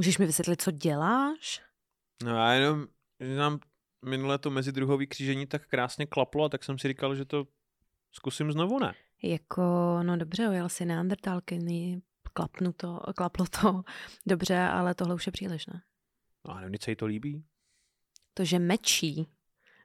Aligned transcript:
Můžeš 0.00 0.18
mi 0.18 0.26
vysvětlit, 0.26 0.62
co 0.62 0.70
děláš? 0.70 1.62
No 2.24 2.30
já 2.36 2.52
jenom, 2.52 2.86
že 3.20 3.36
nám 3.36 3.60
minule 4.04 4.38
to 4.38 4.50
mezidruhový 4.50 5.06
křížení 5.06 5.46
tak 5.46 5.66
krásně 5.66 6.06
klaplo, 6.06 6.48
tak 6.48 6.64
jsem 6.64 6.78
si 6.78 6.88
říkal, 6.88 7.14
že 7.14 7.24
to 7.24 7.46
zkusím 8.12 8.52
znovu, 8.52 8.78
ne? 8.78 8.94
Jako, 9.22 9.62
no 10.02 10.16
dobře, 10.16 10.48
ojel 10.48 10.68
si 10.68 10.84
neandertalky, 10.84 11.58
klapnu 12.32 12.72
to, 12.72 13.00
klaplo 13.16 13.46
to, 13.60 13.82
dobře, 14.26 14.58
ale 14.58 14.94
tohle 14.94 15.14
už 15.14 15.26
je 15.26 15.32
příliš, 15.32 15.66
ne? 15.66 15.82
No 16.48 16.54
a 16.54 16.60
nevím, 16.60 16.76
se 16.80 16.90
jí 16.90 16.96
to 16.96 17.06
líbí. 17.06 17.44
To, 18.34 18.44
že 18.44 18.58
mečí, 18.58 19.28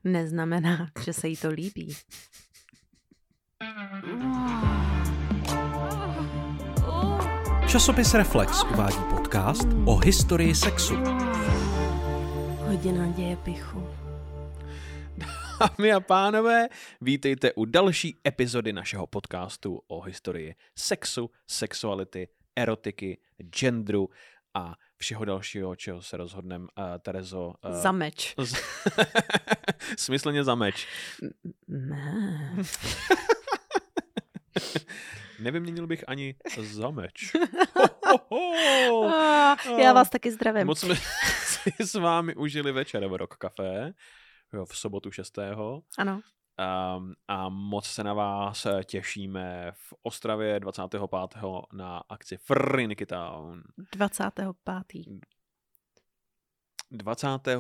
neznamená, 0.04 0.92
že 1.06 1.14
se 1.14 1.28
jí 1.28 1.38
to 1.38 1.50
líbí. 1.50 1.96
Časopis 7.76 8.14
Reflex 8.14 8.64
uvádí 8.64 8.98
podcast 9.10 9.68
o 9.86 9.98
historii 9.98 10.56
sexu. 10.56 10.96
Hodina 12.58 13.08
děje 13.08 13.36
pichu. 13.36 13.90
Dámy 15.60 15.94
a 15.94 16.00
pánové, 16.00 16.68
vítejte 17.02 17.54
u 17.54 17.66
další 17.66 18.16
epizody 18.28 18.74
našeho 18.74 19.08
podcastu 19.08 19.82
o 19.88 20.02
historii 20.02 20.56
sexu, 20.76 21.30
sexuality, 21.48 22.28
erotiky, 22.56 23.18
genderu 23.38 24.10
a 24.54 24.76
všeho 24.98 25.26
dalšího, 25.26 25.76
čeho 25.76 26.02
se 26.02 26.18
rozhodneme, 26.18 26.64
uh, 26.64 26.84
Terezo. 27.00 27.54
Uh, 27.66 27.72
Za 27.72 27.92
meč. 27.92 28.36
z... 28.44 28.56
Smyslně 29.98 30.44
za 30.44 30.56
meč. 30.56 30.88
Ne. 31.68 32.56
Nevyměnil 35.40 35.88
bych 35.88 36.04
ani 36.08 36.36
za 36.62 36.90
meč. 36.92 37.32
Ah, 39.14 39.58
Já 39.80 39.94
vás 39.94 40.10
taky 40.10 40.32
zdravím. 40.32 40.68
Moc 40.68 40.80
jsme 40.80 40.96
si 40.96 41.72
s 41.86 41.96
vámi 41.96 42.36
užili 42.36 42.72
večer 42.72 43.08
v 43.08 43.16
Rock 43.16 43.38
Café 43.38 43.94
v 44.66 44.78
sobotu 44.78 45.12
6. 45.12 45.40
Ano. 45.98 46.22
Um, 46.98 47.14
a 47.28 47.50
moc 47.50 47.86
se 47.86 48.04
na 48.04 48.14
vás 48.14 48.68
těšíme 48.86 49.72
v 49.76 49.94
Ostravě 50.02 50.60
25. 50.60 51.02
na 51.74 51.98
akci 52.10 52.38
Frinky 52.38 53.06
Town. 53.06 53.64
25. 53.96 54.48
25. 56.92 57.60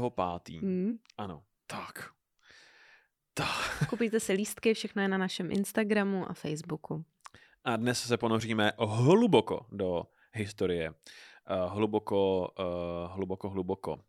Hmm. 0.61 0.97
Ano, 1.17 1.44
tak. 1.67 2.09
Tak. 3.33 3.89
Kupujte 3.89 4.19
si 4.19 4.33
lístky, 4.33 4.73
všechno 4.73 5.02
je 5.02 5.08
na 5.08 5.17
našem 5.17 5.52
Instagramu 5.52 6.30
a 6.30 6.33
Facebooku. 6.33 7.05
A 7.66 7.75
dnes 7.75 8.08
se 8.08 8.17
ponoříme 8.17 8.71
hluboko 8.80 9.66
do 9.71 10.03
historie. 10.33 10.89
Uh, 10.89 10.95
hluboko, 11.73 12.49
uh, 12.59 13.11
hluboko, 13.11 13.49
hluboko. 13.49 13.94
Uh, 13.94 13.99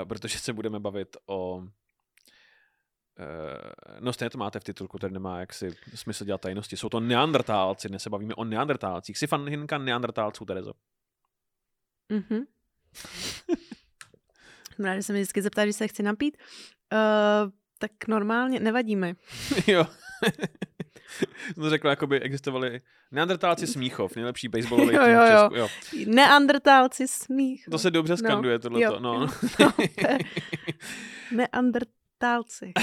uh, 0.00 0.08
protože 0.08 0.38
se 0.38 0.52
budeme 0.52 0.80
bavit 0.80 1.16
o 1.26 1.62
no 4.00 4.12
stejně 4.12 4.30
to 4.30 4.38
máte 4.38 4.60
v 4.60 4.64
titulku, 4.64 4.98
tady 4.98 5.12
nemá 5.12 5.40
jaksi 5.40 5.76
smysl 5.94 6.24
dělat 6.24 6.40
tajnosti. 6.40 6.76
Jsou 6.76 6.88
to 6.88 7.00
neandertálci, 7.00 7.88
dnes 7.88 8.02
se 8.02 8.10
bavíme 8.10 8.34
o 8.34 8.44
neandertálcích. 8.44 9.18
Jsi 9.18 9.26
fanhinka 9.26 9.78
neandertálců, 9.78 10.44
Terezo? 10.44 10.72
Mhm. 12.08 12.44
Jsem 14.74 14.84
ráda, 14.84 14.96
že 14.96 15.02
se 15.02 15.12
mi 15.12 15.18
vždycky 15.18 15.42
zeptá, 15.42 15.64
když 15.64 15.76
se 15.76 15.88
chci 15.88 16.02
napít. 16.02 16.36
Uh, 16.92 17.50
tak 17.78 18.08
normálně, 18.08 18.60
nevadí 18.60 18.96
mi. 18.96 19.16
jo. 19.66 19.86
Jsem 21.54 21.54
to 21.62 21.70
řekl, 21.70 21.88
jako 21.88 22.06
by 22.06 22.20
existovali 22.20 22.80
neandertálci 23.10 23.66
Smíchov, 23.66 24.16
nejlepší 24.16 24.48
baseballový 24.48 24.88
tým 24.90 24.98
jo, 24.98 25.04
v 25.06 25.10
jo. 25.10 25.26
Česku. 25.28 25.56
Jo. 25.56 25.68
Neandertálci 26.14 27.08
smích. 27.08 27.64
To 27.70 27.78
se 27.78 27.90
dobře 27.90 28.12
No, 28.12 28.16
skanduje, 28.16 28.58
tohleto. 28.58 28.94
jo, 28.94 29.00
no. 29.00 29.14
jo. 29.14 29.28
No, 29.60 29.72
to 29.78 29.82
je- 29.82 30.18
Neandertálci. 31.32 32.72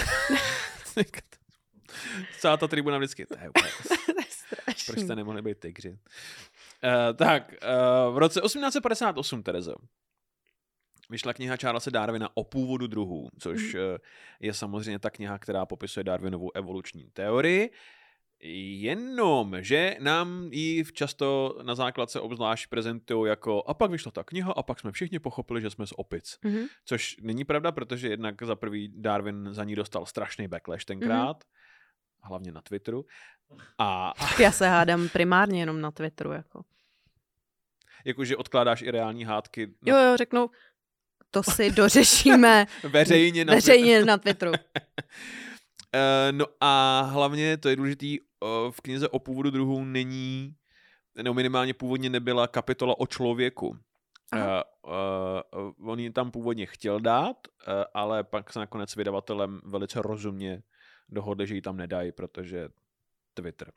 Celá 2.40 2.58
ta 2.58 2.68
tribuna 2.68 2.98
vždycky, 2.98 3.26
to 3.26 3.36
je 3.42 3.50
úplně, 3.50 3.70
proč 4.86 5.00
jste 5.00 5.16
nemohli 5.16 5.42
být 5.42 5.60
tygři. 5.60 5.90
Uh, 5.90 5.98
tak, 7.16 7.52
uh, 8.08 8.16
v 8.16 8.18
roce 8.18 8.42
1858, 8.42 9.44
Terezo, 9.44 9.76
vyšla 11.10 11.34
kniha 11.34 11.56
Charlesa 11.62 11.92
Darwina 11.92 12.30
o 12.34 12.44
původu 12.44 12.88
druhů, 12.88 13.30
což 13.40 13.74
uh, 13.74 13.80
je 14.40 14.54
samozřejmě 14.54 15.00
ta 15.00 15.10
kniha, 15.10 15.40
která 15.40 15.66
popisuje 15.66 16.04
Darwinovu 16.04 16.56
evoluční 16.58 17.10
teorii, 17.14 17.70
jenom, 18.44 19.56
že 19.60 19.98
nám 20.00 20.50
ji 20.52 20.86
často 20.94 21.58
na 21.64 21.76
základce 21.76 22.20
obzvlášť 22.20 22.70
prezentují 22.70 23.30
jako 23.30 23.64
a 23.64 23.74
pak 23.74 23.92
vyšla 23.92 24.12
ta 24.12 24.24
kniha 24.24 24.52
a 24.52 24.64
pak 24.64 24.80
jsme 24.80 24.92
všichni 24.92 25.20
pochopili, 25.20 25.62
že 25.62 25.70
jsme 25.70 25.88
z 25.88 25.94
opic. 25.96 26.38
Mhm. 26.44 26.66
Což 26.86 27.18
není 27.22 27.46
pravda, 27.46 27.72
protože 27.72 28.08
jednak 28.08 28.44
za 28.44 28.56
prvý 28.56 28.94
Darwin 28.96 29.48
za 29.54 29.64
ní 29.64 29.76
dostal 29.76 30.06
strašný 30.06 30.48
backlash 30.48 30.86
tenkrát, 30.86 31.38
mm-hmm. 31.38 32.28
hlavně 32.28 32.52
na 32.52 32.62
Twitteru. 32.62 33.06
A 33.78 34.14
Já 34.40 34.52
se 34.52 34.68
hádám 34.68 35.10
primárně 35.10 35.60
jenom 35.60 35.82
na 35.82 35.92
Twitteru. 35.92 36.32
Jako. 36.32 36.62
jakože 38.06 38.38
odkládáš 38.38 38.82
i 38.82 38.92
reální 38.92 39.24
hádky 39.24 39.74
Jo, 39.86 39.96
na, 39.96 40.04
jo, 40.04 40.18
řeknou, 40.18 40.50
to 41.32 41.44
si 41.44 41.72
dořešíme 41.72 42.66
veřejně 42.84 43.46
na 43.46 43.54
veřejně 43.54 44.06
na 44.06 44.18
Twitteru. 44.18 44.52
Uh, 44.52 44.58
no 46.32 46.46
a 46.60 47.02
hlavně, 47.02 47.58
to 47.58 47.70
je 47.70 47.76
důležitý, 47.76 48.20
v 48.72 48.82
knize 48.82 49.10
o 49.10 49.20
původu 49.20 49.52
druhů 49.52 49.84
není, 49.84 50.56
nebo 51.16 51.34
minimálně 51.34 51.74
původně 51.74 52.10
nebyla 52.10 52.48
kapitola 52.48 53.00
o 53.00 53.08
člověku. 53.08 53.68
Uh, 53.68 53.76
Aha. 54.32 54.64
uh, 55.78 55.90
on 55.92 56.00
ji 56.00 56.10
tam 56.12 56.32
původně 56.32 56.66
chtěl 56.66 57.00
dát, 57.00 57.38
uh, 57.48 57.74
ale 57.94 58.24
pak 58.24 58.54
se 58.54 58.60
nakonec 58.60 58.90
s 58.90 58.96
vydavatelem 58.96 59.62
velice 59.66 60.02
rozumně 60.02 60.64
dohodli, 61.10 61.48
že 61.48 61.56
ji 61.56 61.62
tam 61.62 61.78
nedají, 61.78 62.12
protože 62.12 62.70
Twitter. 63.34 63.72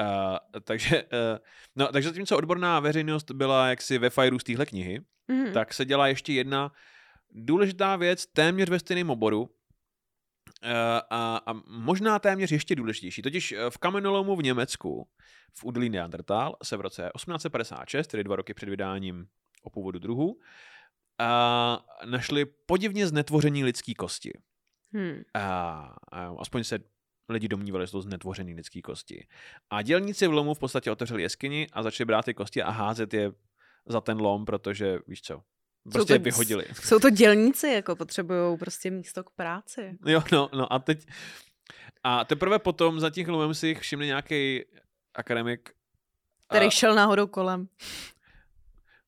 Uh, 0.00 0.36
takže, 0.60 1.02
uh, 1.02 1.08
no, 1.76 1.88
takže 1.92 2.08
zatímco 2.08 2.36
odborná 2.36 2.80
veřejnost 2.80 3.30
byla 3.30 3.68
jaksi 3.68 3.98
ve 3.98 4.10
fajru 4.10 4.38
z 4.38 4.44
téhle 4.44 4.66
knihy, 4.66 5.00
Mhm. 5.28 5.52
tak 5.52 5.74
se 5.74 5.84
dělá 5.84 6.06
ještě 6.06 6.32
jedna 6.32 6.72
důležitá 7.30 7.96
věc 7.96 8.26
téměř 8.26 8.70
ve 8.70 8.78
stejném 8.78 9.10
oboru 9.10 9.50
eh, 9.50 9.63
a, 11.10 11.42
a 11.46 11.52
možná 11.66 12.18
téměř 12.18 12.52
ještě 12.52 12.74
důležitější. 12.74 13.22
Totiž 13.22 13.52
eh, 13.52 13.70
v 13.70 13.78
kamenolomu 13.78 14.36
v 14.36 14.42
Německu, 14.42 15.08
v 15.54 15.64
údolí 15.64 15.90
Neandertal, 15.90 16.56
se 16.62 16.76
v 16.76 16.80
roce 16.80 17.10
1856, 17.16 18.06
tedy 18.06 18.24
dva 18.24 18.36
roky 18.36 18.54
před 18.54 18.68
vydáním 18.68 19.26
o 19.62 19.70
původu 19.70 19.98
druhu, 19.98 20.38
a 21.18 21.84
našli 22.04 22.44
podivně 22.44 23.06
znetvoření 23.06 23.64
lidský 23.64 23.94
kosti. 23.94 24.32
Hmm. 24.92 25.22
A, 25.34 25.40
a 26.12 26.34
aspoň 26.38 26.64
se 26.64 26.78
lidi 27.28 27.48
domnívali, 27.48 27.86
že 27.86 27.92
to 27.92 28.00
znetvořený 28.00 28.54
lidský 28.54 28.82
kosti. 28.82 29.26
A 29.70 29.82
dělníci 29.82 30.26
v 30.26 30.32
lomu 30.32 30.54
v 30.54 30.58
podstatě 30.58 30.90
otevřeli 30.90 31.22
jeskyni 31.22 31.66
a 31.72 31.82
začali 31.82 32.06
brát 32.06 32.24
ty 32.24 32.34
kosti 32.34 32.62
a 32.62 32.70
házet 32.70 33.14
je 33.14 33.32
za 33.86 34.00
ten 34.00 34.20
lom, 34.20 34.44
protože 34.44 34.98
víš 35.06 35.22
co, 35.22 35.42
prostě 35.92 36.18
to- 36.18 36.22
vyhodili. 36.24 36.64
Jsou 36.82 36.98
to 36.98 37.10
dělníci, 37.10 37.68
jako 37.68 37.96
potřebují 37.96 38.58
prostě 38.58 38.90
místo 38.90 39.24
k 39.24 39.30
práci. 39.30 39.98
Jo, 40.06 40.22
no, 40.32 40.48
no 40.54 40.72
a 40.72 40.78
teď 40.78 41.06
a 42.02 42.24
teprve 42.24 42.58
potom 42.58 43.00
za 43.00 43.10
tím 43.10 43.28
lomem 43.28 43.54
si 43.54 43.66
jich 43.68 43.80
všimne 43.80 44.06
nějaký 44.06 44.64
akademik, 45.14 45.70
Který 46.48 46.66
a, 46.66 46.70
šel 46.70 46.94
náhodou 46.94 47.26
kolem. 47.26 47.68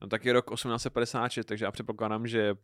no 0.00 0.08
tak 0.08 0.24
je 0.24 0.32
rok 0.32 0.50
1856, 0.54 1.46
takže 1.46 1.64
já 1.64 1.70
předpokládám, 1.70 2.26
že 2.26 2.54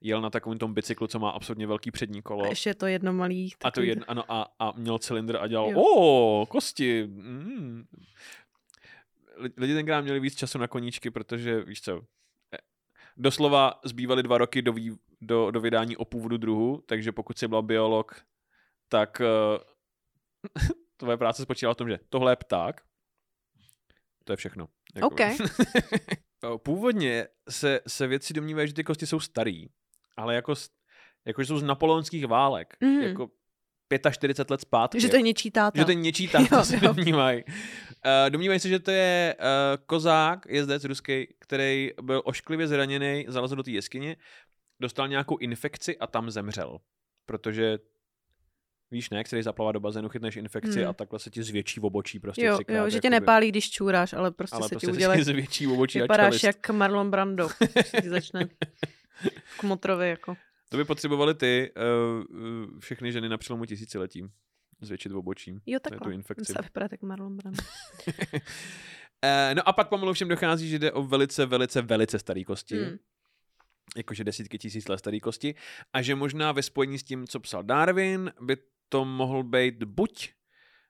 jel 0.00 0.20
na 0.20 0.30
takovém 0.30 0.58
tom 0.58 0.74
bicyklu, 0.74 1.06
co 1.06 1.18
má 1.18 1.30
absolutně 1.30 1.66
velký 1.66 1.90
přední 1.90 2.22
kolo. 2.22 2.44
A 2.44 2.48
ještě 2.48 2.70
je 2.70 2.74
to 2.74 2.86
jedno 2.86 3.12
malý. 3.12 3.46
A 3.46 3.50
to 3.50 3.58
takový- 3.70 3.88
jedno, 3.88 4.04
ano, 4.08 4.24
a, 4.32 4.46
a 4.58 4.72
měl 4.76 4.98
cylindr 4.98 5.36
a 5.36 5.46
dělal, 5.46 5.72
o, 5.76 6.46
kosti. 6.46 7.06
Mm. 7.06 7.84
Li- 9.36 9.50
Lidi 9.56 9.74
tenkrát 9.74 10.00
měli 10.00 10.20
víc 10.20 10.34
času 10.36 10.58
na 10.58 10.68
koníčky, 10.68 11.10
protože, 11.10 11.60
víš 11.62 11.80
co, 11.82 12.00
doslova 13.18 13.80
zbývaly 13.84 14.22
dva 14.22 14.38
roky 14.38 14.62
do, 14.62 14.72
vý, 14.72 14.96
do, 15.20 15.50
do 15.50 15.60
vydání 15.60 15.96
o 15.96 16.04
původu 16.04 16.36
druhu, 16.36 16.82
takže 16.86 17.12
pokud 17.12 17.38
jsi 17.38 17.48
byl 17.48 17.62
biolog, 17.62 18.22
tak 18.88 19.20
uh, 19.20 20.66
tvoje 20.96 21.16
práce 21.16 21.42
spočívala 21.42 21.74
v 21.74 21.76
tom, 21.76 21.88
že 21.88 21.98
tohle 22.08 22.32
je 22.32 22.36
pták, 22.36 22.82
to 24.24 24.32
je 24.32 24.36
všechno. 24.36 24.68
Jako- 24.94 25.06
OK. 25.06 25.20
Původně 26.62 27.28
se, 27.50 27.80
se 27.88 28.06
vědci 28.06 28.34
domnívají, 28.34 28.68
že 28.68 28.74
ty 28.74 28.84
kosti 28.84 29.06
jsou 29.06 29.20
starý, 29.20 29.66
ale 30.16 30.34
jako, 30.34 30.54
jako 31.24 31.42
že 31.42 31.46
jsou 31.46 31.58
z 31.58 31.62
napoleonských 31.62 32.26
válek, 32.26 32.76
Mhm. 32.80 33.02
jako 33.02 33.30
45 34.10 34.50
let 34.50 34.60
zpátky. 34.60 35.00
Že 35.00 35.08
to 35.08 35.16
je 35.16 35.22
něčí 35.22 35.50
táta. 35.50 35.78
Že 35.78 35.84
to 35.84 35.90
je 35.90 35.94
něčí 35.94 36.28
táta, 36.28 36.56
Jo, 36.56 36.64
se 36.64 36.76
domnívají. 36.76 37.44
Uh, 37.44 37.52
domnívají 38.30 38.60
se, 38.60 38.68
že 38.68 38.78
to 38.78 38.90
je 38.90 39.36
uh, 39.38 39.44
kozák, 39.86 40.46
jezdec 40.48 40.84
ruský, 40.84 41.34
který 41.38 41.90
byl 42.02 42.22
ošklivě 42.24 42.68
zraněný, 42.68 43.24
zalezl 43.28 43.56
do 43.56 43.62
té 43.62 43.70
jeskyně, 43.70 44.16
dostal 44.80 45.08
nějakou 45.08 45.36
infekci 45.36 45.98
a 45.98 46.06
tam 46.06 46.30
zemřel. 46.30 46.78
Protože 47.26 47.78
Víš, 48.90 49.10
ne, 49.10 49.24
který 49.24 49.42
zaplává 49.42 49.72
do 49.72 49.80
bazénu, 49.80 50.08
chytneš 50.08 50.36
infekci 50.36 50.80
Hmm. 50.80 50.88
a 50.90 50.92
takhle 50.92 51.18
se 51.18 51.30
ti 51.30 51.42
zvětší 51.42 51.80
v 51.80 51.84
obočí 51.84 52.18
prostě 52.18 52.44
Jo, 52.44 52.54
třikrát. 52.54 52.76
jo, 52.76 52.90
že 52.90 53.00
tě 53.00 53.10
nepálí, 53.10 53.48
když 53.48 53.70
čůráš, 53.70 54.12
ale 54.12 54.30
prostě 54.30 54.54
ale 54.56 54.62
se 54.68 54.68
prostě 54.74 54.86
ti 54.86 54.92
udělá, 54.92 55.14
zvětší 55.22 55.66
v 55.66 55.72
obočí 55.72 56.00
vypadáš 56.00 56.42
jak 56.42 56.70
Marlon 56.70 57.10
Brando, 57.10 57.48
když 57.72 57.90
ti 58.02 58.08
začne 58.08 58.44
v 59.44 59.58
Kmotrovi, 59.58 60.08
jako. 60.08 60.36
To 60.68 60.76
by 60.76 60.84
potřebovali 60.84 61.34
ty 61.34 61.72
uh, 61.76 62.78
všechny 62.78 63.12
ženy 63.12 63.28
na 63.28 63.38
přelomu 63.38 63.64
tisíciletí 63.64 64.24
zvětšit 64.80 65.12
v 65.12 65.16
obočí. 65.16 65.60
Jo, 65.66 65.78
tu 65.80 65.90
takhle. 65.90 66.14
infekci. 66.14 66.52
Se 66.52 66.62
vypadat 66.62 66.92
jak 66.92 67.02
Marlon 67.02 67.36
Brando. 67.36 67.62
Eh, 69.24 69.54
no 69.54 69.68
a 69.68 69.72
pak 69.72 69.88
pomalu 69.88 70.12
všem 70.12 70.28
dochází, 70.28 70.68
že 70.68 70.78
jde 70.78 70.92
o 70.92 71.02
velice, 71.02 71.46
velice, 71.46 71.82
velice 71.82 72.18
starý 72.18 72.44
kosti. 72.44 72.76
Hmm. 72.76 72.96
Jakože 73.96 74.24
desítky 74.24 74.58
tisíc 74.58 74.88
let 74.88 74.98
starý 74.98 75.20
kosti. 75.20 75.54
A 75.92 76.02
že 76.02 76.14
možná 76.14 76.52
ve 76.52 76.62
spojení 76.62 76.98
s 76.98 77.02
tím, 77.02 77.26
co 77.26 77.40
psal 77.40 77.62
Darwin, 77.62 78.32
by 78.40 78.56
to 78.88 79.04
mohl 79.04 79.42
být 79.42 79.84
buď 79.84 80.30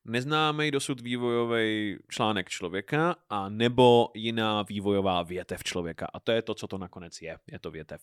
neznámý 0.05 0.71
dosud 0.71 1.01
vývojový 1.01 1.99
článek 2.09 2.49
člověka, 2.49 3.17
a 3.29 3.49
nebo 3.49 4.11
jiná 4.15 4.63
vývojová 4.63 5.23
větev 5.23 5.65
člověka. 5.65 6.07
A 6.15 6.21
to 6.21 6.33
je 6.33 6.43
to, 6.43 6.55
co 6.55 6.67
to 6.67 6.79
nakonec 6.79 7.23
je. 7.23 7.39
Je 7.47 7.59
to 7.59 7.71
větev. 7.71 8.03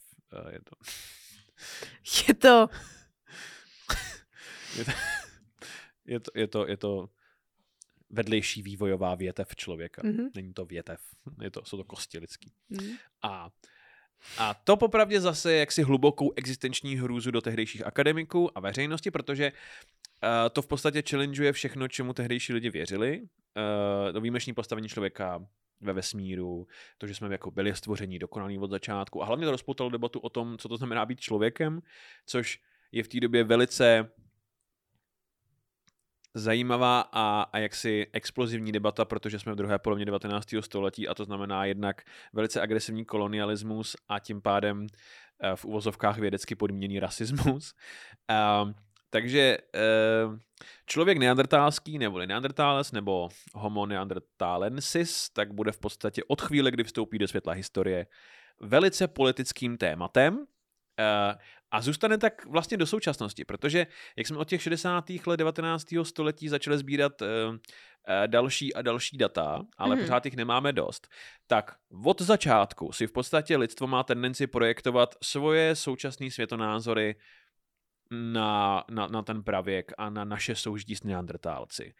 Je 0.49 0.59
to, 0.59 0.75
Je 2.27 2.33
to... 2.33 2.69
je 4.77 4.85
to, 4.85 4.91
je 6.05 6.19
to, 6.19 6.31
je 6.35 6.47
to, 6.47 6.67
je 6.67 6.77
to 6.77 7.09
vedlejší 8.09 8.61
vývojová 8.61 9.15
větev 9.15 9.55
člověka. 9.55 10.01
Mhm. 10.05 10.29
Není 10.35 10.53
to 10.53 10.65
větev, 10.65 10.99
je 11.41 11.51
to, 11.51 11.65
jsou 11.65 11.77
to 11.77 11.83
kosti 11.83 12.19
lidský. 12.19 12.53
Hmm. 12.69 12.89
A, 13.21 13.49
a 14.37 14.53
to 14.53 14.77
popravdě 14.77 15.21
zase 15.21 15.53
jaksi 15.53 15.83
hlubokou 15.83 16.31
existenční 16.35 16.95
hrůzu 16.95 17.31
do 17.31 17.41
tehdejších 17.41 17.85
akademiků 17.85 18.57
a 18.57 18.59
veřejnosti, 18.59 19.11
protože 19.11 19.51
uh, 19.51 20.29
to 20.51 20.61
v 20.61 20.67
podstatě 20.67 21.03
challengeuje 21.09 21.53
všechno, 21.53 21.87
čemu 21.87 22.13
tehdejší 22.13 22.53
lidi 22.53 22.69
věřili. 22.69 23.21
Uh, 23.21 24.13
to 24.13 24.21
výjimečné 24.21 24.53
postavení 24.53 24.89
člověka 24.89 25.47
ve 25.81 25.93
vesmíru, 25.93 26.67
to, 26.97 27.07
že 27.07 27.15
jsme 27.15 27.31
jako 27.31 27.51
byli 27.51 27.75
stvoření 27.75 28.19
dokonalí 28.19 28.59
od 28.59 28.69
začátku 28.69 29.23
a 29.23 29.25
hlavně 29.25 29.45
to 29.45 29.51
rozpoutalo 29.51 29.89
debatu 29.89 30.19
o 30.19 30.29
tom, 30.29 30.57
co 30.57 30.69
to 30.69 30.77
znamená 30.77 31.05
být 31.05 31.19
člověkem, 31.19 31.81
což 32.25 32.59
je 32.91 33.03
v 33.03 33.07
té 33.07 33.19
době 33.19 33.43
velice 33.43 34.11
zajímavá 36.33 37.09
a, 37.11 37.41
a 37.41 37.57
jaksi 37.57 38.07
explozivní 38.13 38.71
debata, 38.71 39.05
protože 39.05 39.39
jsme 39.39 39.53
v 39.53 39.55
druhé 39.55 39.79
polovině 39.79 40.05
19. 40.05 40.47
století 40.59 41.07
a 41.07 41.13
to 41.13 41.25
znamená 41.25 41.65
jednak 41.65 42.01
velice 42.33 42.61
agresivní 42.61 43.05
kolonialismus 43.05 43.95
a 44.07 44.19
tím 44.19 44.41
pádem 44.41 44.87
eh, 45.39 45.55
v 45.55 45.65
uvozovkách 45.65 46.17
vědecky 46.17 46.55
podmíněný 46.55 46.99
rasismus. 46.99 47.73
Um, 48.63 48.75
takže 49.09 49.57
eh, 49.75 49.79
člověk 50.85 51.17
neandertálský, 51.17 51.97
nebo 51.99 52.19
neandertálec, 52.25 52.91
nebo 52.91 53.29
homo 53.53 53.85
neandertalensis, 53.85 55.29
tak 55.29 55.53
bude 55.53 55.71
v 55.71 55.79
podstatě 55.79 56.21
od 56.27 56.41
chvíle, 56.41 56.71
kdy 56.71 56.83
vstoupí 56.83 57.17
do 57.17 57.27
světla 57.27 57.53
historie, 57.53 58.07
velice 58.61 59.07
politickým 59.07 59.77
tématem, 59.77 60.45
Eh, 60.99 61.35
a 61.71 61.81
zůstane 61.81 62.17
tak 62.17 62.45
vlastně 62.45 62.77
do 62.77 62.85
současnosti, 62.87 63.45
protože 63.45 63.87
jak 64.17 64.27
jsme 64.27 64.37
od 64.37 64.47
těch 64.49 64.61
60. 64.61 65.27
let 65.27 65.37
19. 65.37 66.05
století 66.05 66.49
začali 66.49 66.77
sbírat 66.77 67.21
eh, 67.21 68.27
další 68.27 68.73
a 68.73 68.81
další 68.81 69.17
data, 69.17 69.65
ale 69.77 69.95
Mhm. 69.95 70.05
pořád 70.05 70.25
jich 70.25 70.35
nemáme 70.35 70.73
dost, 70.73 71.07
tak 71.47 71.75
od 72.05 72.21
začátku 72.21 72.91
si 72.91 73.07
v 73.07 73.11
podstatě 73.11 73.57
lidstvo 73.57 73.87
má 73.87 74.03
tendenci 74.03 74.47
projektovat 74.47 75.15
svoje 75.23 75.75
současné 75.75 76.31
světonázory 76.31 77.15
na, 78.11 78.83
na, 78.89 79.07
na 79.07 79.21
ten 79.21 79.43
pravěk 79.43 79.91
a 79.97 80.09
na 80.09 80.25
naše 80.25 80.55
soužití 80.55 80.95
s 80.95 81.03
neandertálci. 81.03 81.93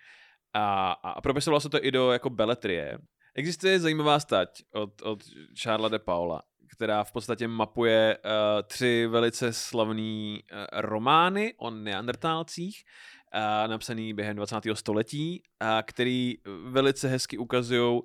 A, 0.53 0.91
a 0.91 1.21
propisovalo 1.21 1.59
se 1.59 1.69
to 1.69 1.85
i 1.85 1.91
do 1.91 2.11
jako 2.11 2.29
beletrie. 2.29 2.97
Existuje 3.35 3.79
zajímavá 3.79 4.19
stať 4.19 4.63
od, 4.73 5.01
od 5.01 5.23
Charlesa 5.63 5.89
de 5.89 5.99
Paula, 5.99 6.41
která 6.75 7.03
v 7.03 7.11
podstatě 7.11 7.47
mapuje 7.47 8.17
uh, 8.17 8.31
tři 8.67 9.07
velice 9.07 9.53
slavný 9.53 10.43
uh, 10.51 10.57
romány 10.81 11.53
o 11.57 11.69
neandertálcích, 11.69 12.83
uh, 13.35 13.67
napsaný 13.67 14.13
během 14.13 14.35
20. 14.35 14.55
století, 14.73 15.43
uh, 15.61 15.67
který 15.83 16.35
velice 16.69 17.07
hezky 17.07 17.37
ukazují, 17.37 18.01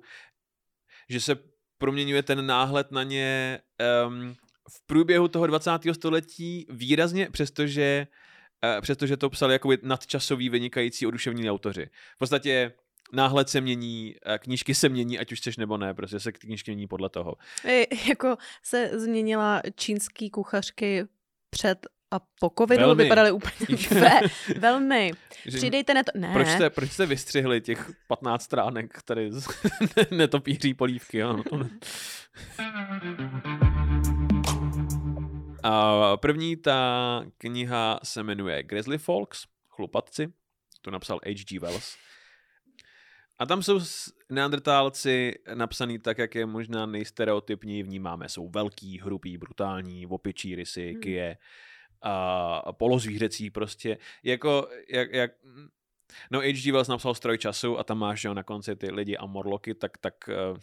že 1.09 1.21
se 1.21 1.35
proměňuje 1.77 2.23
ten 2.23 2.45
náhled 2.45 2.91
na 2.91 3.03
ně 3.03 3.59
um, 4.07 4.35
v 4.71 4.85
průběhu 4.85 5.27
toho 5.27 5.47
20. 5.47 5.71
století 5.93 6.65
výrazně, 6.69 7.29
přestože, 7.31 8.07
uh, 8.75 8.81
přestože 8.81 9.17
to 9.17 9.29
psali 9.29 9.53
jako 9.53 9.69
nadčasový 9.83 10.49
vynikající 10.49 11.07
oduševní 11.07 11.51
autoři. 11.51 11.89
V 12.15 12.17
podstatě 12.17 12.73
náhled 13.13 13.49
se 13.49 13.61
mění, 13.61 14.15
eh, 14.25 14.39
knížky 14.39 14.75
se 14.75 14.89
mění, 14.89 15.19
ať 15.19 15.31
už 15.31 15.39
chceš 15.39 15.57
nebo 15.57 15.77
ne, 15.77 15.93
prostě 15.93 16.19
se 16.19 16.31
knížky 16.31 16.71
mění 16.71 16.87
podle 16.87 17.09
toho. 17.09 17.35
I, 17.67 18.09
jako 18.09 18.37
se 18.63 18.99
změnila 18.99 19.61
čínský 19.75 20.29
kuchařky 20.29 21.05
před 21.49 21.87
a 22.13 22.19
po 22.39 22.51
covidu, 22.57 22.81
Velmi. 22.81 23.03
vypadaly 23.03 23.31
úplně 23.31 23.77
ve, 23.91 24.19
velmi. 24.59 25.11
Přidejte 25.47 25.93
na 25.93 26.03
to, 26.03 26.11
ne. 26.19 26.29
Proč 26.33 26.47
jste, 26.47 26.69
proč 26.69 26.91
jste 26.91 27.05
vystřihli 27.05 27.61
těch 27.61 27.91
15 28.07 28.43
stránek 28.43 29.01
tady 29.05 29.31
z 29.31 29.47
netopíří 30.11 30.73
polívky? 30.73 31.23
Ano, 31.23 31.43
to 31.43 31.57
ne. 31.57 31.69
A 35.63 36.17
první 36.17 36.55
ta 36.55 37.23
kniha 37.37 37.99
se 38.03 38.23
jmenuje 38.23 38.63
Grizzly 38.63 38.97
Folks, 38.97 39.45
Chlupatci, 39.69 40.33
to 40.81 40.91
napsal 40.91 41.19
H.G. 41.25 41.59
Wells. 41.59 41.97
A 43.39 43.45
tam 43.45 43.63
jsou 43.63 43.79
neandertálci 44.29 45.33
napsaný 45.53 45.99
tak, 45.99 46.17
jak 46.17 46.35
je 46.35 46.45
možná 46.45 46.85
nejstereotypněji 46.85 47.83
vnímáme. 47.83 48.29
Jsou 48.29 48.49
velký, 48.49 48.99
hrubý, 48.99 49.37
brutální, 49.37 50.07
opičí 50.07 50.55
rysy, 50.55 50.91
Hmm. 50.91 51.01
kyje, 51.01 51.37
a 52.01 52.73
polozvířecí 52.73 53.49
prostě. 53.49 53.97
Jako, 54.23 54.67
jak, 54.89 55.13
jak, 55.13 55.31
no 56.31 56.39
H.G. 56.39 56.71
Wells 56.71 56.87
napsal 56.87 57.15
Stroj 57.15 57.37
času 57.37 57.79
a 57.79 57.83
tam 57.83 57.97
máš, 57.97 58.21
že 58.21 58.27
jo, 58.27 58.33
na 58.33 58.43
konci 58.43 58.75
ty 58.75 58.91
lidi 58.91 59.17
a 59.17 59.25
morloky, 59.25 59.75
tak, 59.75 59.97
tak 59.97 60.13
uh, 60.27 60.57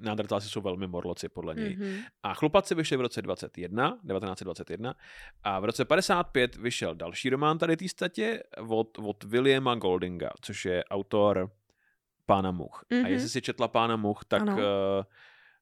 neandertálci 0.00 0.48
jsou 0.48 0.60
velmi 0.60 0.86
morloci 0.86 1.28
podle 1.28 1.54
něj. 1.54 1.76
Mhm. 1.76 1.96
A 2.22 2.34
Chlupaci 2.34 2.74
vyšel 2.74 2.98
v 2.98 3.00
roce 3.00 3.22
21, 3.22 3.90
1921 3.90 4.94
a 5.42 5.60
v 5.60 5.64
roce 5.64 5.84
55 5.84 6.56
vyšel 6.56 6.94
další 6.94 7.30
román 7.30 7.58
tady 7.58 7.76
té 7.76 7.88
statě 7.88 8.42
od, 8.68 8.98
od 8.98 9.24
Williama 9.24 9.74
Goldinga, 9.74 10.30
což 10.40 10.64
je 10.64 10.84
autor 10.84 11.50
Pána 12.26 12.50
much. 12.50 12.70
Mm-hmm. 12.90 12.96
A 12.98 13.02
Mhm. 13.02 13.12
jestli 13.12 13.28
si 13.28 13.42
četla 13.42 13.68
Pána 13.68 13.96
much, 13.96 14.18
tak 14.28 14.42
Ano. 14.42 14.56
uh, 14.56 14.62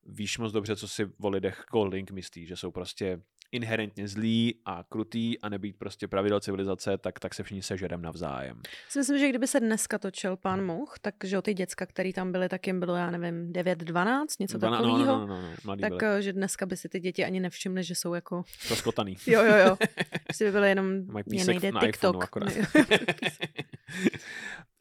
víš 0.06 0.38
moc 0.38 0.52
dobře, 0.52 0.76
co 0.76 0.88
si 0.88 1.10
o 1.22 1.28
lidech 1.28 1.64
Golding 1.70 2.10
myslí, 2.10 2.46
že 2.46 2.56
jsou 2.56 2.70
prostě 2.70 3.20
inherentně 3.54 4.08
zlí 4.08 4.60
a 4.64 4.84
krutý 4.88 5.40
a 5.40 5.48
nebýt 5.48 5.76
prostě 5.76 6.08
pravidel 6.08 6.40
civilizace, 6.40 6.98
tak, 6.98 7.18
tak 7.18 7.34
se 7.34 7.42
všichni 7.42 7.62
sežerem 7.62 8.02
navzájem. 8.02 8.60
Si 8.88 8.98
myslím, 8.98 9.18
že 9.18 9.28
kdyby 9.28 9.46
se 9.46 9.60
dneska 9.60 9.98
točil 9.98 10.36
pán 10.36 10.64
Much, 10.66 10.94
tak 11.00 11.14
že 11.24 11.36
jo, 11.36 11.42
ty 11.42 11.54
děcka, 11.54 11.86
který 11.86 12.12
tam 12.12 12.32
byly, 12.32 12.48
tak 12.48 12.66
jim 12.66 12.80
bylo, 12.80 12.96
já 12.96 13.10
nevím, 13.10 13.52
9, 13.52 13.78
12, 13.78 14.38
něco 14.40 14.58
Dvana- 14.58 14.70
takového. 14.70 15.06
No, 15.06 15.18
no, 15.18 15.26
no, 15.26 15.26
no, 15.26 15.42
no, 15.42 15.48
mladý 15.64 15.80
tak 15.80 15.90
byli. 15.90 16.18
eh, 16.18 16.22
že 16.22 16.32
dneska 16.32 16.66
by 16.66 16.76
si 16.76 16.88
ty 16.88 17.00
děti 17.00 17.24
ani 17.24 17.40
nevšimly, 17.40 17.84
že 17.84 17.94
jsou 17.94 18.14
jako... 18.14 18.42
Rozkotaný. 18.70 19.16
Jo, 19.26 19.44
jo, 19.44 19.56
jo. 19.56 19.76
Prostě 20.24 20.44
by 20.44 20.50
byly 20.52 20.68
jenom... 20.68 21.06
Mají 21.06 21.24
písek 21.30 21.46
nejde 21.46 21.72
na 21.72 21.80
TikTok. 21.80 22.14
iPhoneu 22.14 22.24
akorát. 22.24 22.52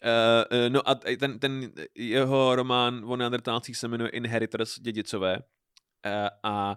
Uh, 0.03 0.69
no 0.69 0.89
a 0.89 0.95
ten, 0.95 1.39
ten 1.39 1.71
jeho 1.95 2.55
román 2.55 3.01
o 3.05 3.15
neandertálcích 3.15 3.77
se 3.77 3.87
jmenuje 3.87 4.09
Inheritors, 4.09 4.79
dědicové. 4.79 5.37
Uh, 5.37 5.41
a, 6.43 6.71
uh, 6.71 6.75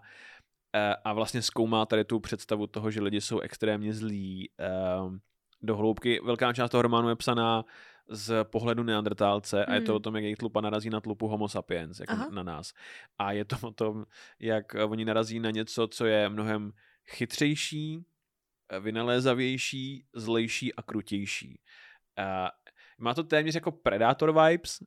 a 1.04 1.12
vlastně 1.12 1.42
zkoumá 1.42 1.87
tady 1.87 2.04
tu 2.04 2.21
představu 2.21 2.66
toho, 2.66 2.90
že 2.90 3.00
lidi 3.02 3.21
jsou 3.21 3.40
extrémně 3.40 3.92
zlí 3.95 4.50
uh, 5.04 5.16
do 5.62 5.76
hloubky. 5.76 6.21
Velká 6.25 6.52
část 6.52 6.71
toho 6.71 6.83
románu 6.83 7.09
je 7.09 7.16
psaná 7.16 7.64
z 8.09 8.45
pohledu 8.45 8.83
neandertálce 8.83 9.64
a 9.64 9.75
je 9.75 9.80
to 9.80 9.92
Mm. 9.92 9.97
o 9.97 10.00
tom, 10.00 10.14
jak 10.14 10.23
jejich 10.25 10.38
tlupa 10.38 10.61
narazí 10.61 10.90
na 10.90 11.00
tlupu 11.00 11.28
homo 11.28 11.49
sapiens, 11.49 12.00
jako 12.00 12.12
Aha. 12.12 12.28
na 12.30 12.42
nás. 12.42 12.73
A 13.18 13.33
je 13.33 13.45
to 13.45 13.56
o 13.62 13.71
tom, 13.71 14.04
jak 14.40 14.75
eh, 14.75 14.85
oni 14.85 15.04
narazí 15.04 15.40
na 15.40 15.50
něco, 15.50 15.88
co 15.88 16.06
je 16.06 16.28
mnohem 16.28 16.73
chytřejší, 17.06 18.04
eh, 18.68 18.80
vynalézavější, 18.80 20.06
zlejší 20.14 20.75
a 20.75 20.83
krutější. 20.83 21.61
Uh, 22.18 22.49
má 22.99 23.14
to 23.14 23.23
téměř 23.25 23.54
jako 23.54 23.73
Predator 23.73 24.33
vibes 24.42 24.78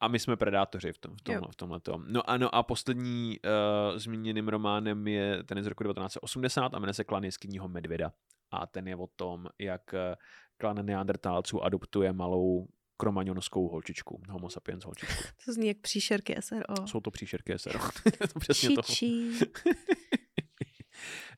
a 0.00 0.08
my 0.08 0.18
jsme 0.18 0.36
predátoři 0.36 0.92
v, 0.92 0.98
tom, 0.98 1.16
v, 1.16 1.22
tomhle, 1.22 1.46
Jo. 1.46 1.52
v 1.52 1.56
tomhle 1.56 1.80
tom. 1.80 2.04
No 2.08 2.30
a, 2.30 2.36
no 2.36 2.54
a 2.54 2.62
poslední 2.62 3.38
uh, 3.92 3.98
zmíněným 3.98 4.48
románem 4.48 5.08
je 5.08 5.42
ten 5.42 5.58
je 5.58 5.64
z 5.64 5.66
roku 5.66 5.84
1980 5.84 6.74
a 6.74 6.78
jmenuje 6.78 6.94
se 6.94 7.04
Klan 7.04 7.24
jeskyního 7.24 7.68
medvěda. 7.68 8.12
A 8.50 8.66
ten 8.66 8.88
je 8.88 8.96
o 8.96 9.06
tom, 9.06 9.46
jak 9.58 9.94
eh, 9.94 10.16
klan 10.56 10.86
neandertálců 10.86 11.64
adoptuje 11.64 12.12
malou 12.12 12.68
kromaňonskou 12.96 13.68
holčičku, 13.68 14.22
homo 14.28 14.50
sapiens 14.50 14.84
holčičku. 14.84 15.22
To 15.44 15.52
zní 15.52 15.68
jak 15.68 15.76
příšerky 15.78 16.36
SRO. 16.40 16.86
Jsou 16.86 17.00
to 17.00 17.10
příšerky 17.10 17.58
SRO. 17.58 17.78
to 18.32 18.38
přesně 18.38 18.74
to. 18.74 18.82
Čičí. 18.82 19.30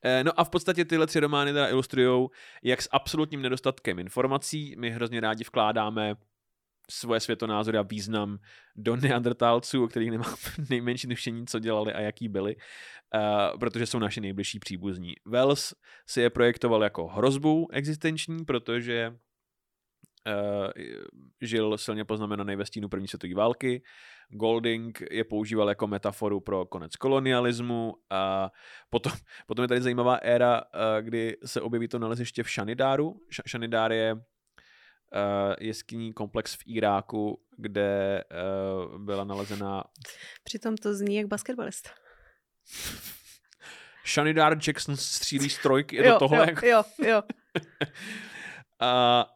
Eh, 0.02 0.24
No 0.24 0.40
a 0.40 0.44
v 0.44 0.50
podstatě 0.50 0.84
tyhle 0.84 1.06
tři 1.06 1.20
romány 1.20 1.52
teda 1.52 1.68
ilustrují, 1.68 2.28
jak 2.62 2.82
s 2.82 2.88
absolutním 2.92 3.42
nedostatkem 3.42 3.98
informací 3.98 4.74
my 4.78 4.90
hrozně 4.90 5.20
rádi 5.20 5.44
vkládáme 5.44 6.14
svoje 6.90 7.20
světonázory 7.20 7.78
a 7.78 7.82
význam 7.82 8.38
do 8.76 8.96
neandertálců, 8.96 9.84
o 9.84 9.88
kterých 9.88 10.10
nemám 10.10 10.34
nejmenší 10.70 11.08
tušení, 11.08 11.46
co 11.46 11.58
dělali 11.58 11.92
a 11.92 12.00
jaký 12.00 12.28
byli, 12.28 12.56
uh, 12.56 13.58
protože 13.58 13.86
jsou 13.86 13.98
naši 13.98 14.20
nejbližší 14.20 14.58
příbuzní. 14.58 15.14
Wells 15.26 15.74
si 16.06 16.20
je 16.20 16.30
projektoval 16.30 16.82
jako 16.82 17.06
hrozbu 17.06 17.68
existenční, 17.72 18.44
protože 18.44 19.16
uh, 20.26 20.70
žil 21.40 21.78
silně 21.78 22.04
poznamenaný 22.04 22.56
ve 22.56 22.66
stínu 22.66 22.88
první 22.88 23.08
světové 23.08 23.34
války. 23.34 23.82
Golding 24.30 25.02
je 25.10 25.24
používal 25.24 25.68
jako 25.68 25.86
metaforu 25.86 26.40
pro 26.40 26.66
konec 26.66 26.96
kolonialismu. 26.96 27.94
A 28.10 28.50
potom, 28.90 29.12
potom 29.46 29.62
je 29.62 29.68
tady 29.68 29.80
zajímavá 29.80 30.14
éra, 30.14 30.60
uh, 30.60 30.80
kdy 31.00 31.36
se 31.44 31.60
objeví 31.60 31.88
to 31.88 31.98
naleziště 31.98 32.42
v 32.42 32.48
Shanidáru. 32.48 33.20
Š- 33.30 33.42
Shanidár 33.48 33.92
je 33.92 34.16
uh, 35.14 35.54
jeskyní 35.60 36.12
komplex 36.12 36.54
v 36.54 36.58
Iráku, 36.66 37.42
kde 37.56 38.24
uh, 38.24 38.98
byla 38.98 39.24
nalezena 39.24 39.84
Přitom 40.44 40.76
to 40.76 40.94
zní 40.94 41.16
jak 41.16 41.26
basketbalista. 41.26 41.90
Shanidar 44.06 44.58
Jackson 44.66 44.96
střílí 44.96 45.50
z 45.50 45.58
trojky, 45.58 45.96
je 45.96 46.02
to 46.02 46.08
jo, 46.08 46.18
tohle? 46.18 46.38
jo, 46.38 46.44
jako- 46.44 46.66
jo, 46.66 46.82
jo. 47.08 47.22
A, 48.80 49.26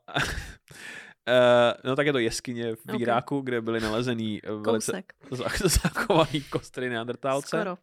Uh, 1.28 1.72
no 1.84 1.96
tak 1.96 2.06
je 2.06 2.12
to 2.12 2.18
jeskyně 2.18 2.74
v 2.74 2.78
Ok. 2.94 3.00
Iráku, 3.00 3.40
kde 3.40 3.60
byly 3.60 3.80
nalezený 3.80 4.40
velice 4.66 5.02
zachovaný 5.64 6.42
kostry 6.50 6.88
neandertálce. 6.88 7.46
Skoro. 7.56 7.78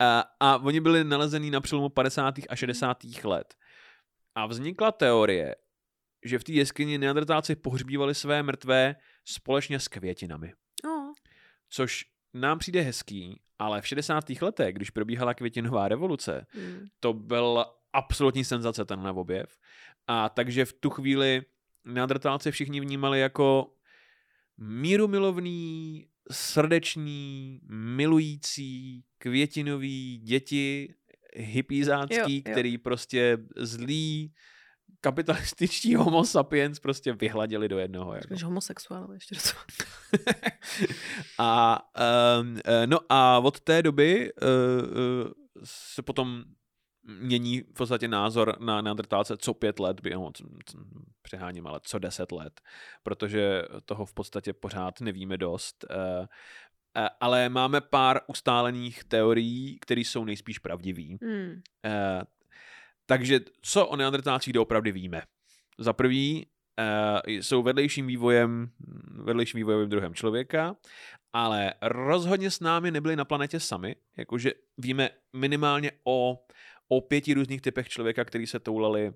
A, 0.00 0.24
a 0.40 0.56
oni 0.56 0.80
byli 0.80 1.04
nalezený 1.04 1.50
na 1.50 1.60
přelomu 1.60 1.88
50. 1.88 2.34
a 2.48 2.56
60. 2.56 2.96
let. 3.24 3.54
A 4.34 4.46
vznikla 4.46 4.92
teorie, 4.92 5.54
že 6.24 6.38
v 6.38 6.44
té 6.44 6.52
jeskyni 6.52 6.98
neandertálci 6.98 7.56
pohřbívali 7.56 8.14
své 8.14 8.42
mrtvé 8.42 8.96
společně 9.24 9.80
s 9.80 9.88
květinami. 9.88 10.52
No, 10.84 11.12
Což 11.68 12.04
nám 12.34 12.58
přijde 12.58 12.80
hezký, 12.80 13.40
ale 13.58 13.80
v 13.80 13.86
60. 13.86 14.24
letech, 14.40 14.74
když 14.74 14.90
probíhala 14.90 15.34
květinová 15.34 15.88
revoluce, 15.88 16.46
mm. 16.54 16.86
to 17.00 17.12
byl 17.12 17.64
absolutní 17.92 18.44
senzace 18.44 18.84
tenhle 18.84 19.12
objev. 19.12 19.58
A 20.06 20.28
takže 20.28 20.64
v 20.64 20.72
tu 20.72 20.90
chvíli 20.90 21.42
neandertálci 21.84 22.50
všichni 22.50 22.80
vnímali 22.80 23.20
jako 23.20 23.74
mírumilovný, 24.58 26.06
srdeční, 26.30 27.60
milující, 27.68 29.04
květinový 29.18 30.18
děti, 30.18 30.94
hypízácký, 31.36 32.36
Jo, 32.36 32.42
jo. 32.46 32.52
který 32.52 32.78
prostě 32.78 33.38
zlý 33.56 34.34
kapitalističtí 35.04 35.94
homo 35.94 36.24
sapiens 36.24 36.80
prostě 36.80 37.12
vyhladili 37.12 37.68
do 37.68 37.78
jednoho. 37.78 38.14
Jako. 38.14 38.22
Řekneš 38.22 38.42
homosexuál, 38.42 39.12
ještě 39.12 39.34
do 39.34 39.40
toho. 39.40 39.64
a 41.38 41.80
um, 42.40 42.58
no 42.86 42.98
a 43.08 43.38
od 43.38 43.60
té 43.60 43.82
doby 43.82 44.32
uh, 44.32 44.48
uh, 44.48 45.32
se 45.64 46.02
potom 46.02 46.44
mění 47.02 47.60
v 47.60 47.72
podstatě 47.72 48.08
názor 48.08 48.56
na 48.60 48.80
neandertálce 48.82 49.36
co 49.36 49.54
pět 49.54 49.78
let, 49.78 50.00
by, 50.00 50.10
no, 50.10 50.32
přeháním, 51.22 51.66
ale 51.66 51.80
co 51.82 51.98
deset 51.98 52.32
let, 52.32 52.60
protože 53.02 53.62
toho 53.84 54.06
v 54.06 54.14
podstatě 54.14 54.52
pořád 54.52 55.00
nevíme 55.00 55.36
dost. 55.36 55.84
Uh, 55.90 56.26
ale 57.20 57.48
máme 57.48 57.80
pár 57.80 58.20
ustálených 58.26 59.04
teorií, 59.04 59.78
které 59.80 60.00
jsou 60.00 60.24
nejspíš 60.24 60.58
pravdivý. 60.58 61.18
Mm. 61.22 61.62
Takže 63.06 63.40
co 63.62 63.86
o 63.86 63.96
neandertálcích 63.96 64.52
doopravdy 64.52 64.92
víme? 64.92 65.22
Za 65.78 65.92
prvý 65.92 66.46
eh, 66.80 67.30
jsou 67.30 67.62
vedlejším 67.62 68.06
vývojem, 68.06 68.70
vedlejším 69.24 69.58
vývojovým 69.58 69.88
druhem 69.88 70.14
člověka, 70.14 70.76
ale 71.32 71.74
rozhodně 71.82 72.50
s 72.50 72.60
námi 72.60 72.90
nebyli 72.90 73.16
na 73.16 73.24
planetě 73.24 73.60
sami, 73.60 73.96
jakože 74.16 74.52
víme 74.78 75.10
minimálně 75.32 75.92
o, 76.04 76.44
o 76.88 77.00
pěti 77.00 77.34
různých 77.34 77.60
typech 77.60 77.88
člověka, 77.88 78.24
který 78.24 78.46
se 78.46 78.60
toulali 78.60 79.06
eh, 79.06 79.14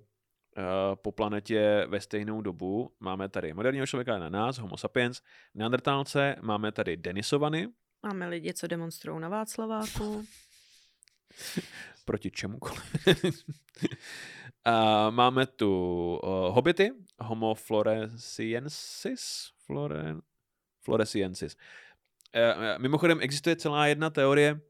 po 0.95 1.11
planetě 1.11 1.85
ve 1.87 2.01
stejnou 2.01 2.41
dobu. 2.41 2.95
Máme 2.99 3.29
tady 3.29 3.53
moderního 3.53 3.87
člověka 3.87 4.19
na 4.19 4.29
nás, 4.29 4.57
homo 4.57 4.77
sapiens, 4.77 5.21
neandertálce, 5.53 6.35
máme 6.41 6.71
tady 6.71 6.97
Denisovany, 6.97 7.67
Máme 8.03 8.27
lidi, 8.27 8.53
co 8.53 8.67
demonstrují 8.67 9.21
na 9.21 9.29
Václaváku. 9.29 10.25
proti 12.09 12.31
čemukoliv. 12.31 12.81
A 14.65 15.09
máme 15.09 15.45
tu 15.45 15.69
uh, 16.23 16.29
hobity, 16.55 16.91
Homo 17.19 17.55
floresiensis, 17.55 19.51
Flore, 19.65 20.15
floresiensis. 20.81 21.55
Uh, 22.35 22.81
mimochodem 22.81 23.21
existuje 23.21 23.55
celá 23.55 23.87
jedna 23.87 24.09
teorie, 24.09 24.61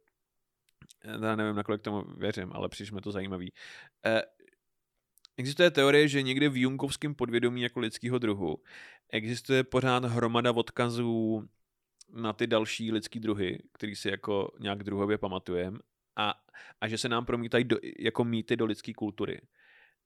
já 1.04 1.36
nevím, 1.36 1.56
nakolik 1.56 1.82
tomu 1.82 2.04
věřím, 2.18 2.52
ale 2.54 2.70
přišlo 2.70 2.96
mi 2.96 3.02
to 3.02 3.12
zajímavý. 3.12 3.52
Uh, 4.06 4.22
existuje 5.38 5.72
teorie, 5.72 6.08
že 6.08 6.22
někde 6.22 6.50
v 6.50 6.62
Jungovském 6.62 7.16
podvědomí 7.16 7.62
jako 7.62 7.80
lidského 7.80 8.20
druhu 8.20 8.58
existuje 9.10 9.64
pořád 9.64 10.06
hromada 10.06 10.52
odkazů 10.52 11.48
na 12.14 12.34
ty 12.34 12.48
další 12.48 12.92
lidský 12.92 13.20
druhy, 13.20 13.60
který 13.74 13.96
si 13.96 14.10
jako 14.10 14.52
nějak 14.60 14.84
druhově 14.84 15.18
pamatujeme 15.18 15.80
a, 16.20 16.34
a 16.82 16.88
že 16.88 16.98
se 16.98 17.10
nám 17.10 17.26
promítají 17.26 17.64
do, 17.64 17.78
jako 18.00 18.24
mýty 18.24 18.58
do 18.58 18.66
lidské 18.66 18.94
kultury. 18.94 19.42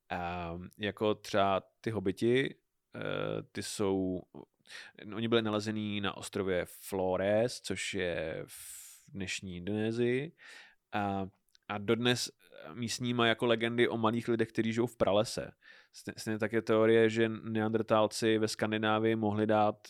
A, 0.10 0.53
jako 0.79 1.15
třeba 1.15 1.63
ty 1.82 1.91
hobiti, 1.91 2.55
eh, 2.96 3.43
ty 3.51 3.63
jsou, 3.63 4.22
no, 5.05 5.17
oni 5.17 5.27
byli 5.27 5.41
nalezený 5.41 6.01
na 6.01 6.17
ostrově 6.17 6.65
Flores, 6.65 7.62
což 7.62 7.93
je 7.93 8.43
v 8.48 8.84
dnešní 9.08 9.58
Indonésii. 9.58 10.32
A, 10.91 11.27
a 11.67 11.77
dodnes 11.77 12.32
místní 12.74 13.13
má 13.13 13.27
jako 13.27 13.46
legendy 13.46 13.88
o 13.88 13.98
malých 13.98 14.27
lidech, 14.27 14.50
kteří 14.50 14.74
žijou 14.74 14.88
v 14.88 14.98
pralese. 14.98 15.51
Stejně 16.17 16.39
tak 16.39 16.53
je 16.53 16.62
teorie, 16.62 17.10
že 17.10 17.29
neandertálci 17.29 18.38
ve 18.38 18.48
Skandinávii 18.48 19.15
mohli 19.15 19.48
dát 19.48 19.88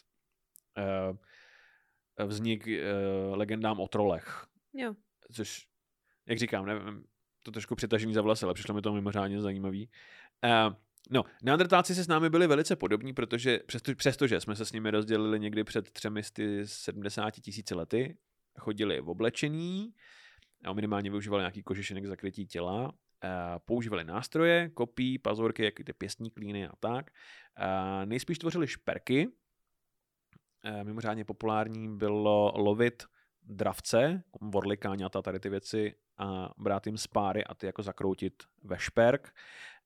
eh, 0.78 2.26
vznik 2.26 2.68
eh, 2.68 2.84
legendám 3.36 3.80
o 3.80 3.88
trolech 3.88 4.48
Jo. 4.74 4.96
což, 5.32 5.68
jak 6.28 6.40
říkám, 6.40 6.66
nevím, 6.66 7.04
to 7.44 7.52
trošku 7.52 7.76
přitažený 7.76 8.14
za 8.14 8.22
vlasy, 8.22 8.46
ale 8.46 8.54
přišlo 8.54 8.76
mi 8.76 8.82
to 8.82 8.94
mimořádně 8.94 9.42
zajímavý. 9.42 9.90
Uh, 10.44 10.74
no, 11.10 11.24
neandertálci 11.44 11.96
se 11.96 12.04
s 12.04 12.08
námi 12.08 12.30
byli 12.30 12.48
velice 12.48 12.76
podobní, 12.76 13.14
protože 13.14 13.60
přesto, 13.66 13.96
přestože 13.96 14.42
jsme 14.42 14.56
se 14.56 14.66
s 14.66 14.72
nimi 14.72 14.92
rozdělili 14.92 15.40
někdy 15.40 15.64
před 15.64 15.92
370 15.92 17.32
tisíci 17.32 17.76
lety, 17.76 18.18
chodili 18.60 19.02
v 19.02 19.10
oblečení, 19.10 19.94
a 20.66 20.74
minimálně 20.74 21.10
využívali 21.10 21.42
nějaký 21.42 21.64
kožešinek 21.64 22.06
zakrytí 22.06 22.46
těla, 22.48 22.84
uh, 22.84 22.90
používali 23.66 24.04
nástroje, 24.04 24.70
kopí, 24.70 25.20
pazurky, 25.20 25.64
jak 25.64 25.74
ty 25.86 25.94
pěstní 25.94 26.30
klíny 26.30 26.68
a 26.68 26.76
tak. 26.80 27.12
Uh, 27.60 28.06
nejspíš 28.06 28.40
tvořili 28.40 28.68
šperky, 28.68 29.28
mimořádně 30.84 31.26
populární 31.26 31.98
bylo 31.98 32.52
lovit 32.56 33.04
dravce, 33.44 34.24
vorlikáňata, 34.42 35.22
tady 35.22 35.40
ty 35.40 35.50
věci, 35.50 35.96
a 36.18 36.50
brát 36.58 36.88
jim 36.88 36.98
spáry 36.98 37.44
a 37.44 37.54
ty 37.54 37.66
jako 37.66 37.84
zakroutit 37.84 38.34
ve 38.64 38.80
šperk. 38.80 39.34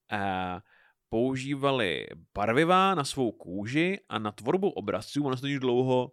A 0.10 0.62
používali 1.10 2.08
barviva 2.34 2.96
na 2.96 3.04
svou 3.04 3.32
kůži 3.32 4.00
a 4.10 4.20
na 4.20 4.32
tvorbu 4.32 4.70
obrazců, 4.70 5.26
ono 5.26 5.36
se 5.36 5.42
to 5.42 5.48
již 5.48 5.60
dlouho 5.60 6.12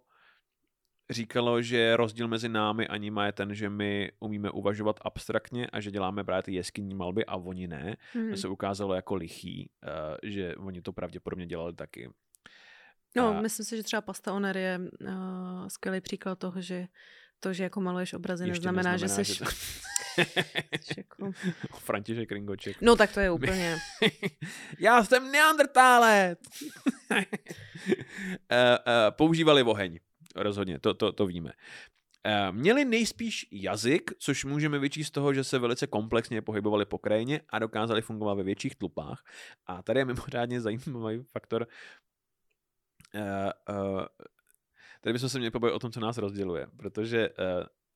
říkalo, 1.09 1.61
že 1.61 1.97
rozdíl 1.97 2.27
mezi 2.27 2.49
námi 2.49 2.87
a 2.87 2.97
nima 2.97 3.25
je 3.25 3.31
ten, 3.31 3.55
že 3.55 3.69
my 3.69 4.11
umíme 4.19 4.51
uvažovat 4.51 4.99
abstraktně 5.01 5.67
a 5.67 5.79
že 5.79 5.91
děláme 5.91 6.23
právě 6.23 6.43
ty 6.43 6.53
jeskyní 6.53 6.95
malby 6.95 7.25
a 7.25 7.35
oni 7.35 7.67
ne. 7.67 7.97
Hmm. 8.13 8.31
To 8.31 8.37
se 8.37 8.47
ukázalo 8.47 8.93
jako 8.93 9.15
lichý, 9.15 9.69
eh, 9.83 10.17
že 10.23 10.55
oni 10.55 10.81
to 10.81 10.93
pravděpodobně 10.93 11.45
dělali 11.45 11.73
taky. 11.73 12.09
No, 13.15 13.27
A- 13.27 13.41
myslím 13.41 13.65
si, 13.65 13.77
že 13.77 13.83
třeba 13.83 14.01
Pasta 14.01 14.33
Oner 14.33 14.57
je 14.57 14.79
uh, 14.79 15.67
skvělý 15.67 16.01
příklad 16.01 16.39
toho, 16.39 16.61
že 16.61 16.87
to, 17.39 17.53
že 17.53 17.63
jako 17.63 17.81
maluješ 17.81 18.13
obrazy, 18.13 18.43
Ještě 18.43 18.51
neznamená, 18.51 18.97
že 18.97 19.07
jsi... 19.07 19.15
to- 19.15 19.45
jsi 19.45 19.45
jako... 20.97 21.31
František 21.79 22.31
Ringoček. 22.31 22.77
No 22.81 22.95
tak 22.95 23.13
to 23.13 23.19
je 23.19 23.31
úplně... 23.31 23.77
Já 24.79 25.03
jsem 25.03 25.31
neandertálec! 25.31 26.39
uh, 27.11 27.17
uh, 27.17 27.23
používali 29.09 29.63
oheň. 29.63 29.99
Rozhodně, 30.35 30.79
to, 30.79 30.93
to, 30.93 31.11
to 31.11 31.25
víme. 31.25 31.51
Uh, 32.25 32.55
měli 32.55 32.85
nejspíš 32.85 33.47
jazyk, 33.51 34.11
což 34.19 34.45
můžeme 34.45 34.79
vyčíst 34.79 35.07
z 35.07 35.11
toho, 35.11 35.33
že 35.33 35.43
se 35.43 35.59
velice 35.59 35.87
komplexně 35.87 36.41
pohybovali 36.41 36.85
po 36.85 36.97
krajině 36.97 37.41
a 37.49 37.59
dokázali 37.59 38.01
fungovat 38.01 38.33
ve 38.33 38.43
větších 38.43 38.75
tlupách. 38.75 39.23
A 39.65 39.83
tady 39.83 39.99
je 39.99 40.05
mimořádně 40.05 40.61
zajímavý 40.61 41.23
faktor. 41.31 41.67
Uh, 43.15 43.21
uh, 43.75 44.05
tady 45.01 45.13
bychom 45.13 45.29
se 45.29 45.37
měli 45.37 45.51
pobavit 45.51 45.75
o 45.75 45.79
tom, 45.79 45.91
co 45.91 45.99
nás 45.99 46.17
rozděluje, 46.17 46.67
protože 46.77 47.29
uh, 47.29 47.35